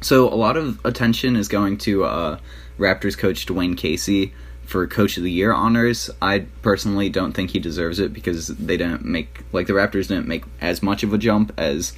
[0.00, 2.38] So a lot of attention is going to uh,
[2.78, 4.32] Raptors coach Dwane Casey
[4.64, 6.08] for Coach of the Year honors.
[6.22, 10.28] I personally don't think he deserves it because they didn't make like the Raptors didn't
[10.28, 11.92] make as much of a jump as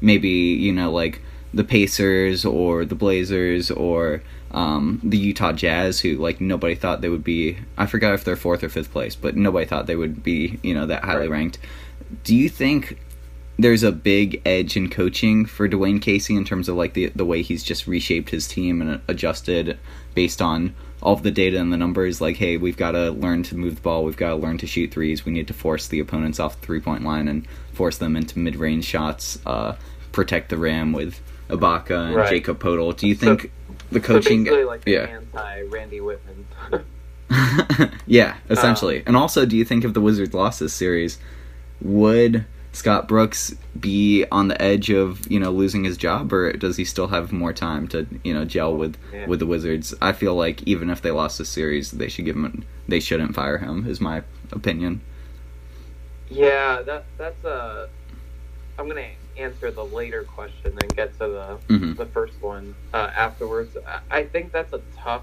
[0.00, 6.16] maybe you know like the Pacers or the Blazers or um, the Utah Jazz, who
[6.16, 7.58] like nobody thought they would be.
[7.76, 10.74] I forgot if they're fourth or fifth place, but nobody thought they would be you
[10.74, 11.58] know that highly ranked.
[12.22, 12.98] Do you think
[13.62, 17.24] there's a big edge in coaching for Dwane Casey in terms of like the the
[17.24, 19.78] way he's just reshaped his team and adjusted
[20.14, 23.42] based on all of the data and the numbers like hey we've got to learn
[23.42, 25.88] to move the ball we've got to learn to shoot threes we need to force
[25.88, 29.74] the opponents off the three point line and force them into mid-range shots uh,
[30.12, 32.30] protect the rim with Ibaka and Right.
[32.30, 33.50] Jakob Poeltl do you So- think
[33.90, 36.84] the coaching so basically like yeah anti Randy Wittman.
[38.06, 39.02] yeah, essentially.
[39.06, 41.18] and also, do you think if the Wizards lost this series,
[41.80, 46.76] would Scott Brooks be on the edge of you know losing his job, or does
[46.76, 49.26] he still have more time to you know gel with Yeah.
[49.26, 49.94] with the Wizards?
[50.00, 52.64] I feel like even if they lost the series, they should give him.
[52.86, 53.86] They shouldn't fire him.
[53.88, 55.00] Is my opinion.
[56.28, 57.88] Yeah, that that's a.
[58.78, 61.96] I'm gonna answer the later question and get to the Mhm.
[61.96, 63.76] the first one uh, afterwards.
[64.10, 65.22] I think that's a tough.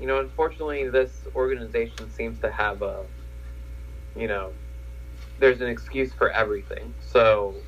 [0.00, 3.04] You know, unfortunately, this organization seems to have a.
[4.16, 4.52] You know,
[5.42, 6.94] there's an excuse for everything.
[7.00, 7.64] So,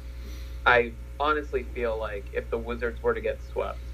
[0.64, 3.92] I honestly feel like if the Wizards were to get swept,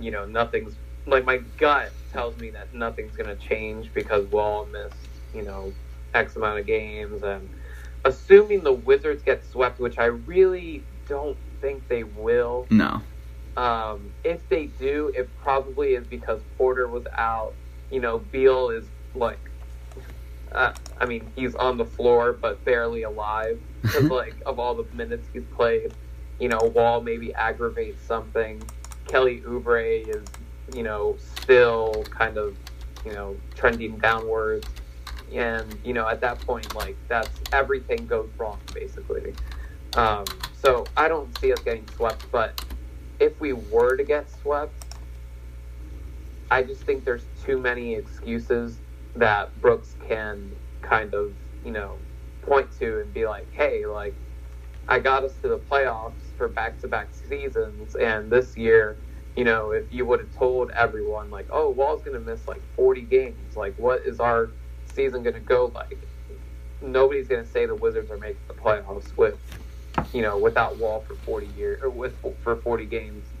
[0.00, 4.94] you know, nothing's like my gut tells me that nothing's gonna change because Wall miss,
[5.34, 5.76] you know,
[6.14, 7.50] X amount of games, and
[8.04, 12.66] assuming the Wizards get swept, which I really don't think they will.
[12.70, 13.02] No.
[13.56, 17.56] Um, if they do, it probably is because Porter was out.
[17.90, 19.47] You know, Beal is like,
[20.52, 24.84] uh, I mean, he's on the floor but barely alive because like of all the
[24.94, 25.92] minutes he's played.
[26.38, 28.62] You know, Wall maybe aggravates something.
[29.06, 30.24] Kelly Oubre is,
[30.74, 32.56] you know, still kind of,
[33.04, 34.68] you know, trending downwards.
[35.32, 39.34] And you know, at that point, like that's everything goes wrong basically.
[39.94, 40.24] Um,
[40.62, 42.62] so I don't see us getting swept, but
[43.20, 44.72] if we were to get swept,
[46.50, 48.78] I just think there's too many excuses
[49.16, 52.02] that Brooks can kind of, you know,
[52.42, 54.16] point to and be like, hey, like,
[54.88, 59.00] I got us to the playoffs for back to back seasons, and this year,
[59.36, 62.64] you know, if you would have told everyone, like, oh, Wall's going to miss like
[62.74, 66.08] 40 games, like, what is our season going to go like?
[66.80, 69.40] Nobody's going to say the Wizards are making the playoffs with,
[70.12, 73.34] you know, without Wall for 40 years or with for 40 games.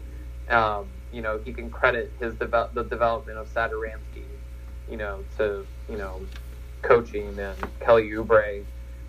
[0.48, 4.37] Um, you know, he can credit his develop the development of Satoransky,
[4.90, 6.20] you know, to you know,
[6.82, 8.64] coaching and Kelly Oubre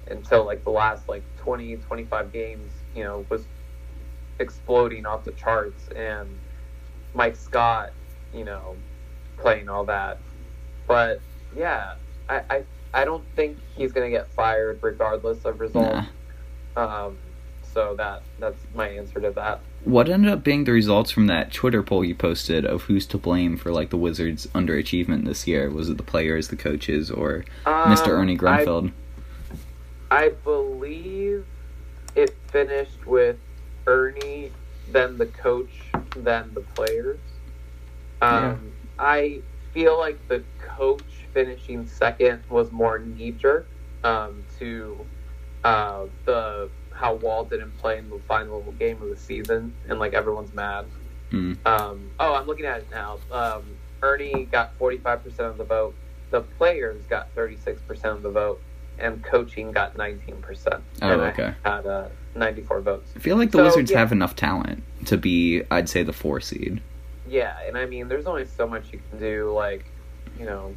[0.08, 3.46] until like the last like 20, 25 games, you know, was
[4.40, 6.28] exploding off the charts and
[7.14, 7.92] Mike Scott,
[8.34, 8.76] you know,
[9.38, 10.18] playing all that.
[10.88, 11.22] But
[11.56, 11.96] yeah,
[12.28, 12.64] I I,
[12.94, 16.08] I don't think he's gonna get fired regardless of results.
[16.76, 17.18] Um,
[17.62, 19.62] so that that's my answer to that.
[19.86, 23.18] What ended up being the results from that Twitter poll you posted of who's to
[23.18, 25.70] blame for like the Wizards' underachievement this year?
[25.70, 28.08] Was it the players, the coaches, or Mr.
[28.08, 28.92] Um, Ernie Grunfeld?
[30.12, 31.46] I believe
[32.16, 33.38] it finished with
[33.88, 34.52] Ernie,
[34.92, 35.72] then the coach,
[36.16, 37.20] then the players.
[38.22, 39.42] Um, I
[39.74, 43.68] feel like the coach finishing second was more knee jerk
[44.04, 45.06] um, to
[45.64, 50.14] uh, the how Wall didn't play in the final game of the season, and like
[50.14, 50.86] everyone's mad.
[51.32, 51.54] Hmm.
[51.66, 53.20] Um, oh, I'm looking at it now.
[53.32, 53.64] Um,
[54.02, 55.96] Ernie got 45% of the vote.
[56.32, 58.62] The players got 36% of the vote,
[58.98, 60.82] and coaching got 19%.
[61.02, 61.54] Oh, and I okay.
[61.64, 63.12] had uh, 94 votes.
[63.16, 64.00] I feel like the So, Wizards yeah.
[64.00, 66.82] have enough talent to be, I'd say, the four seed.
[67.30, 69.52] Yeah, and I mean, there's only so much you can do.
[69.54, 69.86] Like,
[70.38, 70.76] you know,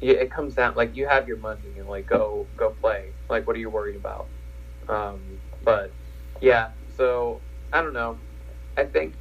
[0.00, 3.10] it comes down like you have your money and like go go play.
[3.28, 4.28] Like, what are you worried about?
[4.88, 5.20] Um,
[5.64, 5.90] but
[6.40, 7.40] yeah, so
[7.72, 8.18] I don't know.
[8.76, 9.14] I think.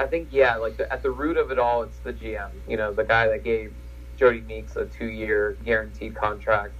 [0.00, 2.50] I think yeah, like the, at the root of it all, it's the GM.
[2.68, 3.72] You know, the guy that gave
[4.18, 6.72] Jodie Meeks a two-year guaranteed contract.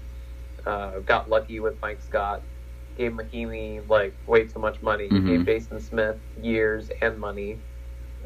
[0.67, 2.43] Uh, got lucky with Mike Scott.
[2.97, 5.09] Gave Mahinmi like way too much money.
[5.09, 5.27] Mhm.
[5.27, 7.59] Gave Jason Smith years and money.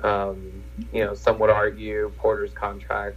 [0.03, 0.63] Um,
[0.93, 3.17] you know, some would argue Porter's contract.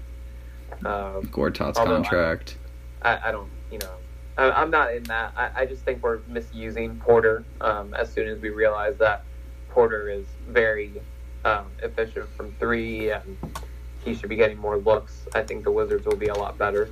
[0.86, 2.58] Um, Gortat's Although I- contract.
[3.02, 3.96] I, I don't, you know,
[4.42, 5.34] I'm not in that.
[5.36, 9.24] I, I just think we're misusing Porter um, as soon as we realize that
[9.70, 10.94] Porter is very
[11.46, 13.38] um, efficient from three and
[14.04, 15.28] he should be getting more looks.
[15.36, 16.90] I think the Wizards will be a lot better.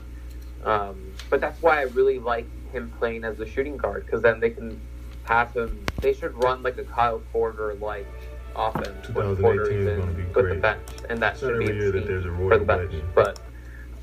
[0.64, 4.40] Um, but that's why I really like him playing as a shooting guard because then
[4.40, 4.80] they can
[5.24, 5.86] have him.
[6.02, 8.08] They should run like a Kyle Korver like
[8.56, 11.40] offense when 2018 Porter is is gonna be in with the bench, and that It's
[11.42, 12.92] should be every the year that there's a for the bench.
[12.92, 13.10] legend.
[13.16, 13.40] But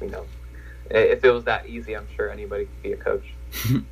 [0.01, 0.24] you know,
[0.91, 3.24] if it was that easy, I'm sure anybody could be a coach.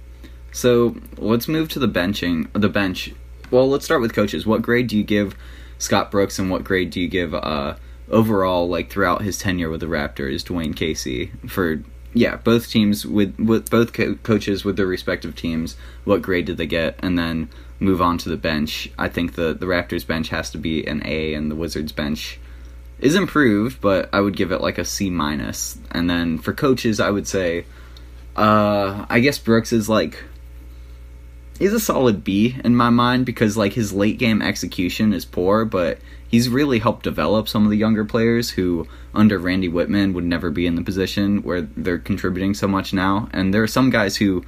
[0.52, 2.48] So let's move to the benching.
[2.52, 3.12] The bench.
[3.50, 4.46] Well, let's start with coaches.
[4.46, 5.34] What grade do you give
[5.78, 7.76] Scott Brooks, and what grade do you give uh,
[8.10, 11.32] overall, like throughout his tenure with the Raptors, Dwane Casey?
[11.48, 11.82] For
[12.12, 15.76] yeah, both teams with with both co- coaches with their respective teams.
[16.04, 16.98] What grade did they get?
[17.02, 17.48] And then
[17.80, 18.90] move on to the bench.
[18.98, 22.38] I think the the Raptors bench has to be an A, and the Wizards bench
[23.02, 25.76] is improved, but I would give it like a C minus.
[25.90, 27.66] And then for coaches, I would say,
[28.36, 30.22] uh, I guess Brooks is like
[31.58, 35.64] he's a solid B in my mind because like his late game execution is poor,
[35.64, 35.98] but
[36.28, 40.50] he's really helped develop some of the younger players who under Randy Wittman would never
[40.50, 43.28] be in the position where they're contributing so much now.
[43.32, 44.44] And there are some guys who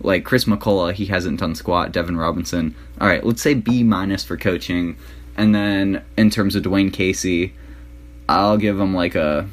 [0.00, 1.90] like Chris McCullough, he hasn't done squat.
[1.90, 2.74] Devin Robinson.
[3.00, 4.96] All right, let's say B minus for coaching,
[5.36, 7.54] and then in terms of Dwane Casey,
[8.28, 9.48] I'll give them like a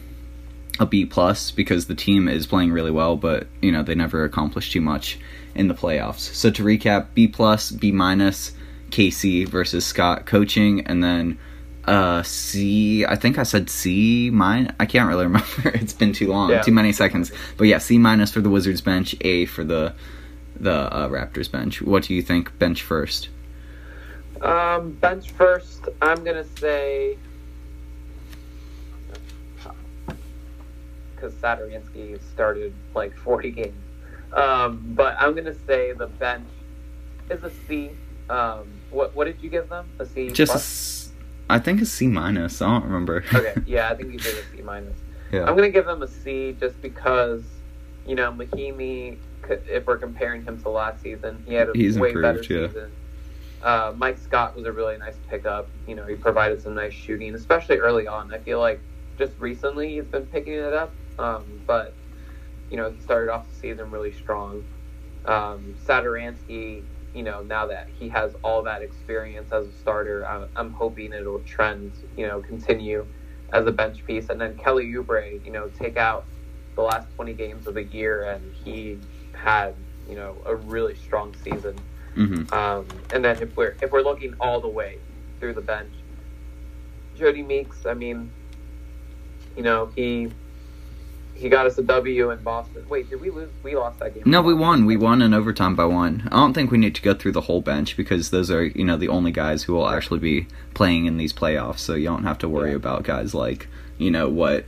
[0.79, 4.23] a B plus because the team is playing really well, but you know they never
[4.23, 5.19] accomplished too much
[5.53, 6.19] in the playoffs.
[6.33, 8.53] So to recap, B plus, B minus,
[8.89, 11.37] Casey versus Scott coaching, and then
[11.85, 13.05] uh C.
[13.05, 14.73] I think I said C mine.
[14.79, 15.69] I can't really remember.
[15.73, 16.61] it's been too long, Yeah.
[16.61, 17.31] too many seconds.
[17.57, 19.93] But yeah, C minus for the Wizards bench, A for the
[20.59, 21.81] the uh, Raptors bench.
[21.81, 22.57] What do you think?
[22.59, 23.29] Bench first.
[24.41, 27.17] Um, bench first, I'm gonna say
[31.21, 33.73] because Satoransky started like 40 games.
[34.33, 36.47] Um, but I'm gonna say the bench
[37.29, 37.91] is a C.
[38.29, 39.89] Um, what what did you give them?
[39.99, 40.29] A C.
[40.29, 40.61] Just, a plus?
[40.63, 41.11] s-
[41.49, 42.61] I think a C minus.
[42.61, 43.25] I don't remember.
[43.33, 43.55] okay.
[43.65, 44.97] Yeah, I think you did a C minus.
[45.33, 45.41] yeah.
[45.43, 47.43] I'm gonna give them a C just because,
[48.07, 49.17] you know, Mahinmi.
[49.49, 52.67] If we're comparing him to last season, he had a He's way better improved, yeah.
[52.67, 52.91] season.
[53.61, 55.67] Uh, Mike Scott was a really nice pickup.
[55.87, 58.33] You know, he provided some nice shooting, especially early on.
[58.33, 58.79] I feel like
[59.17, 61.93] just recently he's been picking it up, um, but
[62.69, 64.63] you know, he started off the season really strong.
[65.25, 70.47] Um, Satoransky, you know, now that he has all that experience as a starter, I'm,
[70.55, 73.05] I'm hoping it'll trend, you know, continue
[73.53, 74.29] as a bench piece.
[74.29, 76.25] And then Kelly Oubre, you know, take out
[76.75, 78.97] the last 20 games of the year, and he
[79.33, 79.75] had,
[80.07, 81.75] you know, a really strong season.
[82.15, 84.99] hmm Um, and then if we're if we're looking all the way
[85.39, 85.93] through the bench,
[87.17, 87.85] Jodie Meeks.
[87.85, 88.31] I mean,
[89.55, 90.31] you know he
[91.35, 92.85] he got us a W in Boston.
[92.89, 93.49] Wait, did we lose?
[93.63, 94.23] We lost that game.
[94.25, 94.85] No, we won.
[94.85, 96.27] We won in overtime by one.
[96.31, 98.83] I don't think we need to go through the whole bench because those are, you
[98.83, 101.79] know, the only guys who will actually be playing in these playoffs.
[101.79, 102.75] So you don't have to worry Yeah.
[102.77, 103.67] about guys like,
[103.97, 104.65] you know, what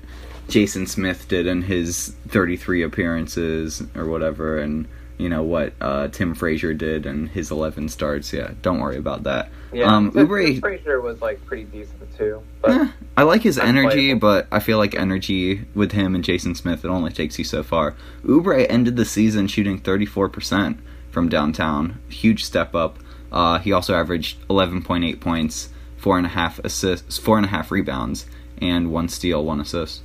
[0.49, 4.87] Jason Smith did in his 33 appearances or whatever, and
[5.23, 8.33] you know what uh, Tim Frazier did and his 11 starts.
[8.33, 9.49] Yeah, don't worry about that.
[9.71, 12.41] Yeah, um, Tim- Oubre, Tim Frazier was like pretty decent too.
[12.61, 14.19] But Eh, I like his energy, Unplayable.
[14.19, 17.63] but I feel like energy with him and Jason Smith, it only takes you so
[17.63, 17.95] far.
[18.25, 20.77] Oubre ended the season shooting 34%
[21.09, 21.99] from downtown.
[22.09, 22.99] Huge step up.
[23.31, 27.71] Uh, he also averaged 11.8 points, four and a half assists, four and a half
[27.71, 28.25] rebounds,
[28.61, 30.01] and one steal, one assist.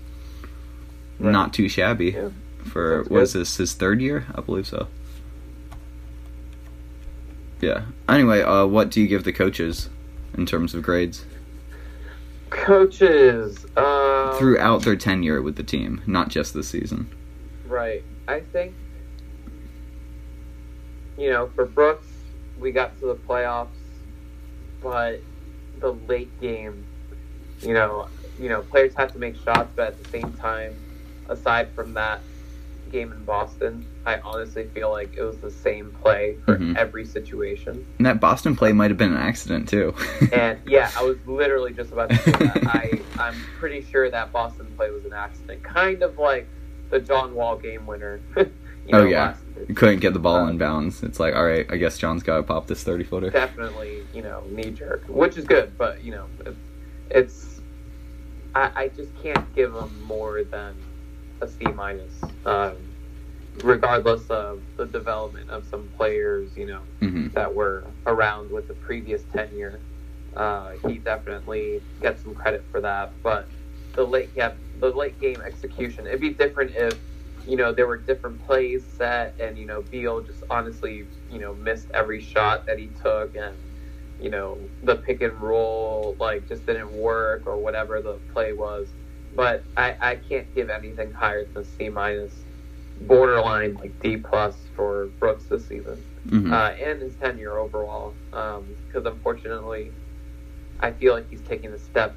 [1.19, 1.33] Right.
[1.33, 2.29] Not too shabby Yeah.
[2.65, 4.27] for was this his third year?
[4.35, 4.87] I believe so.
[7.61, 7.87] Yeah.
[8.09, 9.89] Anyway, uh, what do you give the coaches
[10.35, 11.25] in terms of grades?
[12.51, 17.11] coaches, um, throughout their tenure with the team, not just this season.
[17.67, 18.03] Right.
[18.27, 18.75] I think,
[21.17, 22.07] you know, for Brooks,
[22.59, 23.69] we got to the playoffs,
[24.83, 25.21] but
[25.79, 26.85] the late game,
[27.61, 30.77] you know, you know, players have to make shots, but at the same time,
[31.29, 32.21] aside from that
[32.91, 36.77] game in Boston, I honestly feel like it was the same play for Mhm.
[36.77, 37.87] every situation.
[37.99, 39.95] And that Boston play might have been an accident too.
[40.33, 42.67] And yeah, I was literally just about to say that.
[42.67, 46.47] I I'm pretty sure that Boston play was an accident, kind of like
[46.91, 48.21] the John Wall game winner.
[48.37, 48.47] you
[48.93, 51.03] oh yeah, last you couldn't get the ball in bounds.
[51.03, 53.31] It's like, all right, I guess John's got to pop this thirty footer.
[53.31, 56.57] definitely you know knee jerk, which is good, but you know it's,
[57.11, 57.61] it's
[58.55, 60.75] I, I just can't give him more than
[61.41, 62.77] a C minus, um,
[63.63, 68.75] regardless of the development of some players, you know, hmm that were around with the
[68.75, 69.81] previous tenure.
[70.37, 73.51] Uh, he definitely gets some credit for that, but
[73.95, 76.07] the late yeah, the late game execution.
[76.07, 76.99] It'd be different if
[77.47, 81.55] you know, there were different plays set, and you know, Beal just honestly, you know,
[81.55, 83.57] missed every shot that he took, and
[84.19, 88.95] you know, the pick and roll like just didn't work or whatever the play was.
[89.35, 92.33] But I, I can't give anything higher than C minus,
[93.03, 96.53] borderline like D plus for Brooks this season, Mhm.
[96.53, 98.15] uh, and his tenure overall.
[98.31, 99.93] Because unfortunately,
[100.81, 102.15] I feel like he's taking a step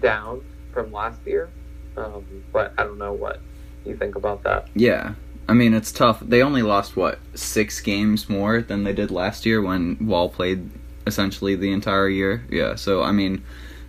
[0.00, 0.42] down
[0.72, 1.48] from last year.
[1.96, 3.40] Um, but I don't know what
[3.84, 4.68] you think about that.
[4.74, 5.14] Yeah.
[5.48, 6.20] I mean, it's tough.
[6.20, 10.70] They only lost, what, six games more than they did last year when Wall played
[11.06, 12.44] essentially the entire year?
[12.48, 13.42] Yeah, so, I mean,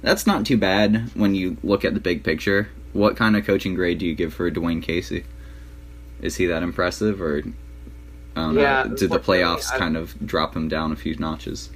[0.04, 2.70] that's not too bad when you look at the big picture.
[2.91, 5.24] What kind of coaching grade do you give for Dwane Casey?
[6.22, 7.39] Is he that impressive, or
[8.36, 8.95] I don't Yeah, know?
[8.95, 11.70] Did the playoffs I- kind of drop him down a few notches?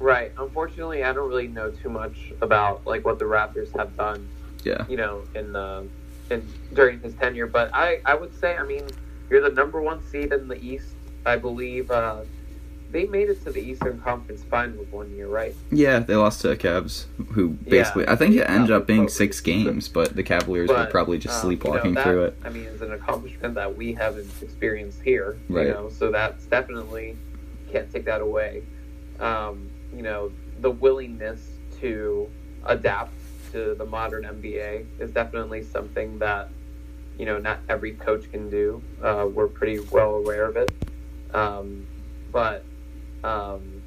[0.00, 0.32] Right.
[0.38, 4.28] Unfortunately, I don't really know too much about like what the Raptors have done,
[4.64, 4.84] Yeah.
[4.88, 5.84] you know, in the
[6.30, 7.46] in during his tenure.
[7.46, 8.84] But I I would say, I mean,
[9.30, 10.86] you're the number one seed in the East.
[11.26, 12.20] I believe uh,
[12.90, 15.54] they made it to the Eastern Conference Finals one year, right?
[15.70, 17.70] Yeah, they lost to the Cavs, who Yeah.
[17.70, 21.44] basically I think it ended up being six games, but the Cavaliers were probably just
[21.44, 22.36] um, you know, sleepwalking that, through it.
[22.44, 25.36] I mean, it's an accomplishment that we haven't experienced here.
[25.48, 25.66] Right.
[25.66, 27.16] You know, so that's definitely
[27.70, 28.62] can't take that away.
[29.20, 31.40] Um, you know, the willingness
[31.80, 32.28] to
[32.64, 33.12] adapt
[33.52, 36.50] to the modern NBA is definitely something that
[37.18, 38.82] you know not every coach can do.
[39.02, 40.70] Uh, we're pretty well aware of it,
[41.34, 41.86] um,
[42.32, 42.64] but
[43.24, 43.82] um,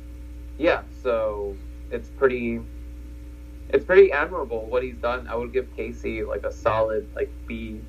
[0.58, 1.56] yeah, so
[1.92, 2.62] it's pretty
[3.70, 5.28] it's pretty admirable what he's done.
[5.28, 7.80] I would give Casey like a solid like B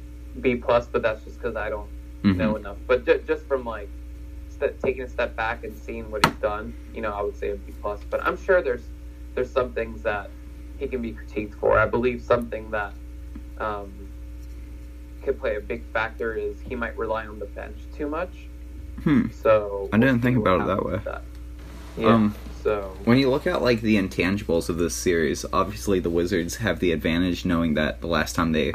[0.41, 1.89] B plus, but that's just because I don't
[2.23, 2.37] Mhm.
[2.37, 2.77] know enough.
[2.87, 3.89] But ju- just from like
[4.49, 7.51] st- taking a step back and seeing what he's done, you know, I would say
[7.51, 8.01] a B plus.
[8.11, 8.85] But I'm sure there's
[9.35, 10.31] there's some things that
[10.79, 11.79] he can be critiqued for.
[11.79, 12.93] I believe something that
[13.59, 13.93] um,
[15.23, 18.47] could play a big factor is he might rely on the bench too much.
[19.05, 19.29] Hmm.
[19.31, 20.99] So I didn't think about it that way.
[21.05, 21.23] that.
[21.97, 22.15] Yeah.
[22.15, 26.57] Um, so When you look at like the intangibles of this series, obviously the Wizards
[26.57, 28.73] have the advantage knowing that the last time they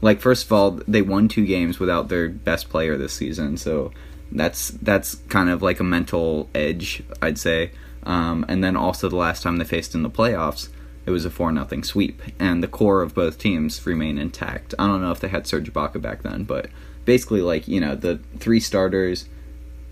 [0.00, 3.56] like first of all, they won two games without their best player this season.
[3.56, 3.92] So
[4.32, 7.72] that's that's kind of like a mental edge, I'd say.
[8.04, 10.68] Um, and then also the last time they faced in the playoffs,
[11.06, 14.74] it was a four nothing sweep, and the core of both teams remain intact.
[14.78, 16.68] I don't know if they had Serge Ibaka back then, but
[17.04, 19.28] basically, like you know, the three starters.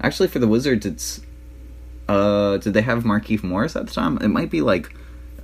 [0.01, 1.21] Actually, for the Wizards, it's
[2.09, 4.19] uh, did they have Markieff Morris at the time?
[4.19, 4.95] It might be like,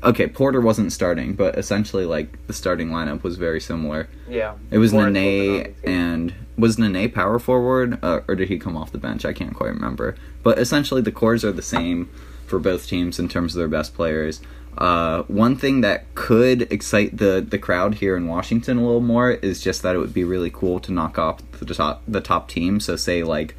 [0.03, 4.09] okay, Porter wasn't starting, but essentially like the starting lineup was very similar.
[4.29, 8.77] yeah, It was Morris Nene and was Nene power forward, uh, or did he come
[8.77, 9.25] off the bench?
[9.25, 10.17] I can't quite remember.
[10.43, 12.11] But essentially, the cores are the same
[12.47, 14.41] for both teams in terms of their best players.
[14.79, 19.33] Uh, one thing that could excite the the crowd here in Washington a little more
[19.33, 22.49] is just that it would be really cool to knock off the top the top
[22.49, 22.79] team.
[22.81, 23.57] So say like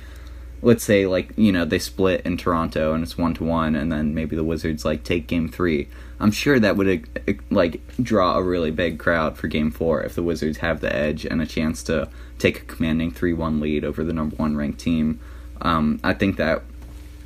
[0.62, 3.92] let's say like you know they split in Toronto and it's one to one, and
[3.92, 5.88] then maybe the Wizards like take Game Three.
[6.20, 10.16] I'm sure that would uh, like draw a really big crowd for Game Four if
[10.16, 13.84] the Wizards have the edge and a chance to take a commanding three one lead
[13.84, 15.20] over the number one ranked team.
[15.62, 16.64] Um, I think that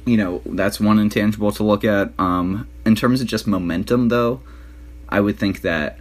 [0.06, 2.12] you know that's one intangible to look at.
[2.20, 4.42] Um, in terms of just momentum, though,
[5.10, 6.00] I would think that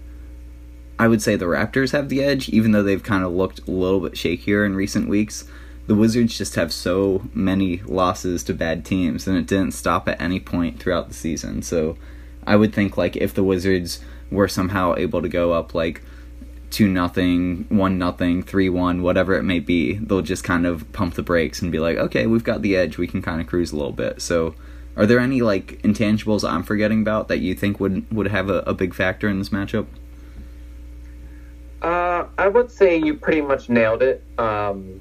[0.99, 3.71] I would say the Raptors have the edge, even though they've kind of looked a
[3.71, 5.45] little bit shakier in recent weeks.
[5.87, 10.21] The Wizards just have so many losses to bad teams, and it didn't stop at
[10.21, 11.63] any point throughout the season.
[11.63, 11.97] So
[12.47, 16.03] I would think like if the Wizards were somehow able to go up like
[16.71, 21.15] two nothing, one nothing, three one, whatever it may be, they'll just kind of pump
[21.15, 23.71] the brakes and be like, okay, we've got the edge, we can kind of cruise
[23.71, 24.21] a little bit.
[24.21, 24.55] So,
[24.97, 28.59] are there any like intangibles I'm forgetting about that you think would would have a,
[28.61, 29.87] a big factor in this matchup?
[31.81, 34.25] Uh, I would say you pretty much nailed it.
[34.39, 35.01] Um,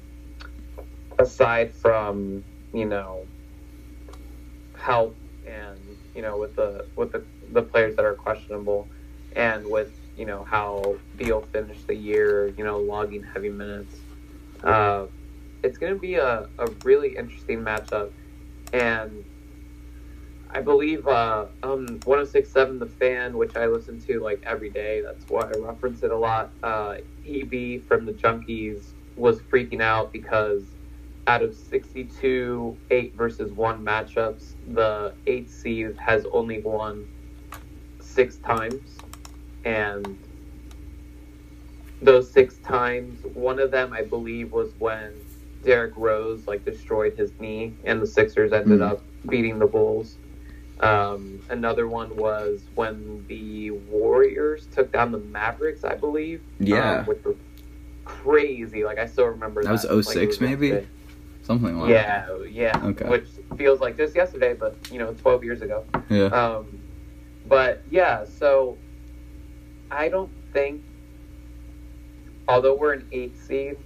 [1.18, 3.26] aside from you know
[4.76, 5.14] health
[5.46, 5.78] and
[6.14, 8.88] you know with the with the the players that are questionable,
[9.36, 13.96] and with you know how Beal finished the year, you know logging heavy minutes.
[14.62, 15.06] Uh,
[15.62, 18.10] it's going to be a, a really interesting matchup,
[18.72, 19.24] and
[20.50, 25.00] I believe uh, um, 1067 The Fan, which I listen to like every day.
[25.00, 26.50] That's why I reference it a lot.
[26.62, 28.84] Uh, EB from the Junkies
[29.16, 30.62] was freaking out because
[31.26, 37.06] out of 62 8 versus 1 matchups, the 8 seed has only won
[38.00, 38.98] six times.
[39.64, 40.18] And
[42.02, 45.12] those six times, one of them, I believe, was when
[45.64, 48.90] Derrick Rose like destroyed his knee, and the Sixers ended Mhm.
[48.90, 50.16] up beating the Bulls.
[50.80, 56.42] Um, another one was when the Warriors took down the Mavericks, I believe.
[56.58, 56.98] Yeah.
[57.00, 57.34] um, with the
[58.04, 58.84] crazy.
[58.84, 59.88] Like I still remember That was that.
[59.94, 60.68] Like, it 06 maybe?
[60.68, 60.86] yesterday.
[61.44, 62.80] Something like Yeah, yeah.
[62.82, 63.06] Okay.
[63.08, 65.84] Which feels like just yesterday, but you know, 12 years ago.
[66.10, 66.24] Yeah.
[66.26, 66.80] Um,
[67.46, 68.76] but yeah, so
[69.90, 70.82] I don't think,
[72.48, 73.76] although we're an eight seed,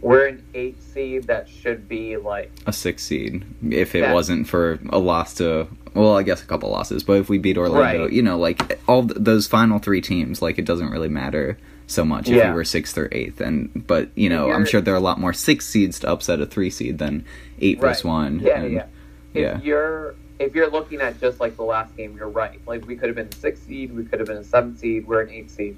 [0.00, 4.46] we're an eight seed that should be like a six seed if it That- wasn't
[4.48, 8.02] for a loss to well i guess a couple losses but if we beat orlando
[8.04, 8.12] Right.
[8.12, 11.56] you know like all th- those final three teams like it doesn't really matter
[11.94, 12.50] so much if Yeah.
[12.50, 15.18] we were sixth or eighth and but you know i'm sure there are a lot
[15.20, 17.24] more six seeds to upset a three seed than
[17.60, 18.86] eight versus one Yeah, and- yeah.
[19.34, 19.60] If yeah.
[19.62, 22.60] you're if you're looking at just like the last game, you're right.
[22.66, 25.06] Like we could have been a six seed, we could have been a seven seed,
[25.08, 25.76] we're an eight seed.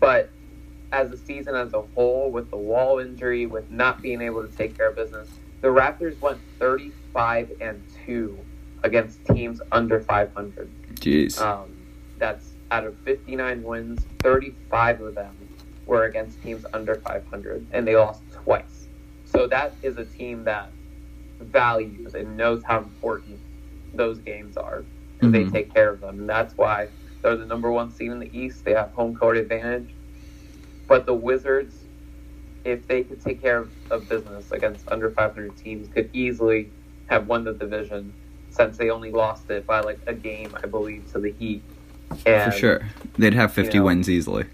[0.00, 0.30] But
[0.92, 4.56] as a season as a whole, with the wall injury, with not being able to
[4.56, 5.28] take care of business,
[5.60, 8.38] the Raptors went 35 and two
[8.82, 10.68] against teams under 500.
[10.94, 11.70] jeez Um,
[12.18, 15.34] that's out of 59 wins, 35 of them
[15.86, 18.88] were against teams under 500, and they lost twice.
[19.24, 20.70] So that is a team that
[21.40, 23.38] values and knows how important
[23.94, 24.84] those games are
[25.14, 25.32] because Mhm.
[25.32, 26.20] they take care of them.
[26.20, 26.88] And that's why
[27.22, 28.64] they're the number one seed in the East.
[28.64, 29.88] They have home court advantage.
[30.86, 31.84] But the Wizards,
[32.64, 36.70] if they could take care of, of business against under 500 teams, could easily
[37.06, 38.12] have won the division
[38.50, 41.62] since they only lost it by like a game, I believe, to the Heat.
[42.24, 42.80] And for sure
[43.18, 44.44] they'd have 50 you know- wins easily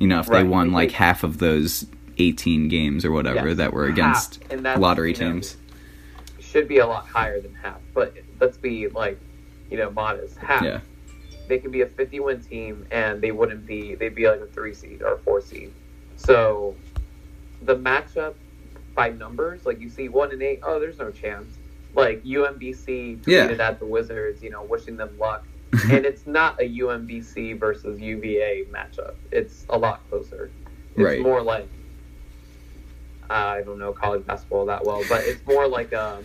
[0.00, 1.86] you know if they won like half of those
[2.18, 3.58] 18 games or whatever Yes.
[3.58, 5.56] that were against lottery you know, teams
[6.40, 7.78] should be a lot higher than half.
[7.94, 9.20] But let's be like,
[9.70, 10.36] you know, modest.
[10.38, 10.62] Half.
[10.64, 10.80] yeah
[11.48, 14.46] They could be a 50 win team and they wouldn't be, they'd be like a
[14.46, 15.72] three seed or a four seed.
[16.16, 16.74] So
[17.62, 18.34] the matchup
[18.96, 21.56] by numbers, like you see one and eight, oh, there's no chance.
[21.94, 23.46] Like UMBC Yeah.
[23.48, 25.46] tweeted at the Wizards, you know, wishing them luck.
[25.90, 29.14] And it's not a UMBC versus UVA matchup.
[29.30, 30.50] It's a lot closer.
[30.96, 31.20] It's Right.
[31.20, 31.68] more like
[33.28, 36.24] I don't know college basketball that well, but it's more like um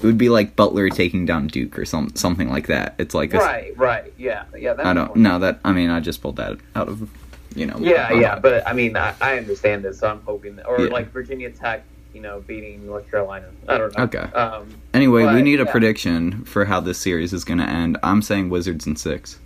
[0.00, 3.32] it would be like butler taking down duke or some, something like that it's like
[3.32, 4.74] a, right, right, yeah, yeah.
[4.78, 5.60] I don't know that.
[5.64, 7.08] I mean, I just pulled that out of,
[7.54, 7.78] you know.
[7.78, 10.80] Yeah, uh, yeah, but I mean, I, I understand this, so I'm hoping that, or
[10.80, 10.88] Yeah.
[10.92, 11.84] like Virginia Tech,
[12.14, 13.50] you know, beating North Carolina.
[13.68, 14.04] I don't know.
[14.04, 14.18] Okay.
[14.18, 15.70] Um, Anyway, we need a yeah.
[15.72, 17.98] prediction for how this series is going to end.
[18.02, 19.40] I'm saying Wizards in six.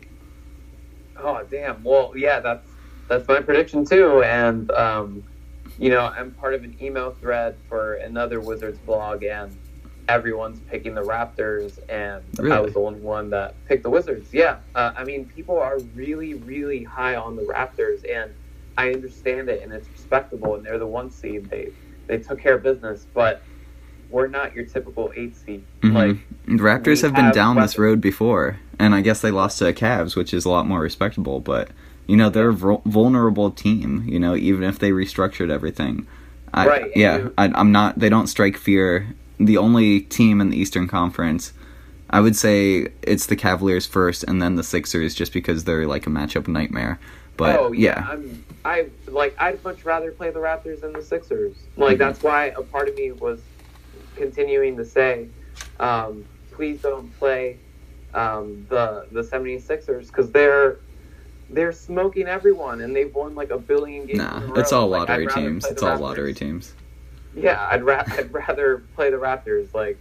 [1.16, 1.82] Oh damn!
[1.82, 2.68] Well, yeah, that's
[3.08, 5.24] that's my prediction too, and um,
[5.78, 9.56] you know, I'm part of an email thread for another Wizards blog, and
[10.08, 14.32] everyone's picking the Raptors, and I was the only one that picked the Wizards.
[14.32, 18.32] Yeah, uh, I mean, people are really, really high on the Raptors, and
[18.76, 21.50] I understand it, and it's respectable, and they're the one seed.
[21.50, 21.72] They
[22.08, 23.42] they took care of business, but
[24.10, 25.62] we're not your typical eight seed.
[25.82, 25.92] Mhm.
[25.94, 29.30] Like, The Raptors we have been have down this road before, and I guess they
[29.30, 31.40] lost to the Cavs, which is a lot more respectable.
[31.40, 31.68] But
[32.06, 34.02] you know, they're a vul- vulnerable team.
[34.06, 36.06] You know, even if they restructured everything.
[36.54, 37.98] I, Right, Yeah, you- I, I'm not.
[37.98, 39.08] They don't strike fear.
[39.38, 41.52] The only team in the Eastern Conference.
[42.10, 46.06] I would say it's the Cavaliers first, and then the Sixers, just because they're like
[46.06, 46.98] a matchup nightmare.
[47.38, 51.54] But oh yeah, I'm I like I'd much rather play the Raptors than the Sixers.
[51.76, 52.00] Like Mhm.
[52.00, 53.40] that's why a part of me was
[54.16, 55.28] continuing to say,
[55.78, 57.56] um, please don't play
[58.12, 60.78] um, the the 76ers because they're
[61.50, 64.18] they're smoking everyone and they've won like a billion games.
[64.18, 65.64] nah, it's all lottery rather teams.
[65.64, 66.00] It's all Raptors.
[66.00, 66.74] lottery teams.
[67.36, 69.72] Yeah, I'd ra- I'd rather play the Raptors.
[69.72, 69.96] Like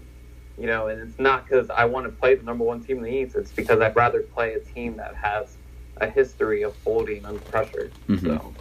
[0.57, 3.03] you know, and it's not because I want to play the number one team in
[3.03, 3.35] the East.
[3.35, 5.55] It's because I'd rather play a team that has
[6.01, 7.91] a history of folding under pressure.
[8.09, 8.21] Mhm.
[8.23, 8.53] So.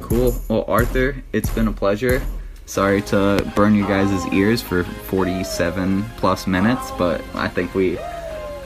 [0.00, 0.34] Cool.
[0.48, 2.22] Well, Arthur, it's been a pleasure.
[2.66, 7.98] Sorry to burn you guys' ears for 47 plus minutes, but I think we,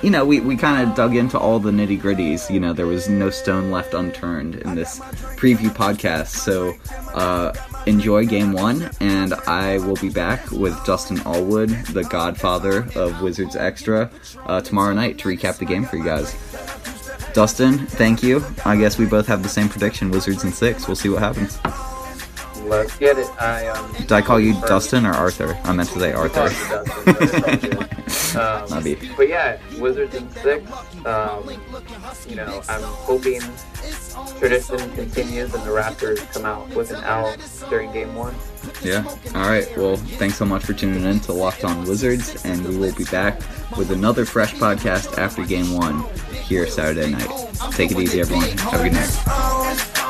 [0.03, 2.51] you know, we, we kind of dug into all the nitty gritties.
[2.53, 5.01] You know, there was no stone left unturned in this
[5.39, 6.29] preview podcast.
[6.29, 6.75] So,
[7.15, 7.53] uh,
[7.87, 13.57] enjoy game one, and I will be back with Dustin Allwood, the godfather of Wizards
[13.57, 14.11] Extra,
[14.47, 16.35] uh, tomorrow night to recap the game for you guys.
[17.35, 18.45] Dustin, thank you.
[18.65, 20.87] I guess we both have the same prediction, Wizards in six.
[20.87, 21.59] We'll see what happens.
[22.65, 23.29] Let's get it.
[23.41, 23.93] I um.
[23.93, 25.59] Did I call you Dustin or Arthur?
[25.65, 26.51] I meant to say Arthur.
[27.05, 27.85] But it's all good.
[28.37, 30.71] Um, but yeah, Wizards in six.
[31.07, 31.49] Um,
[32.29, 33.41] you know, I'm hoping
[34.39, 37.37] tradition continues and the Raptors come out with an L
[37.69, 38.35] during Game One.
[38.83, 39.05] Yeah.
[39.35, 39.69] All right.
[39.77, 43.05] Well, thanks so much for tuning in to Locked On Wizards, and we will be
[43.05, 43.41] back
[43.77, 47.29] with another fresh podcast after Game One here Saturday night.
[47.73, 48.49] Take it easy, everyone.
[48.59, 50.01] Have a good night.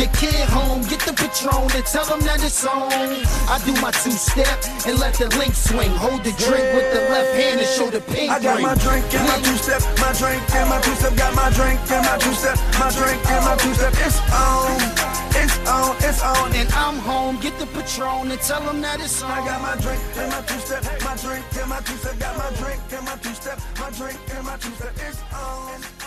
[0.00, 2.88] The kid home, get the Patron and tell them that it's on.
[3.52, 4.48] I do my two step
[4.88, 5.92] and let the link swing.
[5.92, 8.64] Hold the drink with the left hand and show the pink I got ring.
[8.64, 11.76] my drink and my two step, my drink and my two step, got my drink
[11.92, 13.92] and my two step, my drink and my two step.
[14.00, 14.80] It's on,
[15.36, 16.48] It's on, it's on.
[16.56, 19.36] And I'm home, get the Patron and tell them that it's on.
[19.36, 22.40] I got my drink and my two step, my drink and my two step, got
[22.40, 24.96] my drink and my two step, my drink and my two step.
[24.96, 25.99] It's on, it's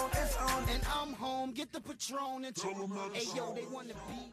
[0.00, 0.64] on, it's on.
[0.68, 4.32] And I'm home, get the Patron and tell them Hey yo, they wanna be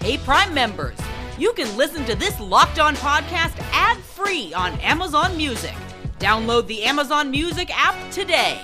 [0.00, 0.96] Hey, Prime members,
[1.36, 5.74] you can listen to this Locked On podcast ad free on Amazon Music.
[6.20, 8.60] Download the Amazon Music app today.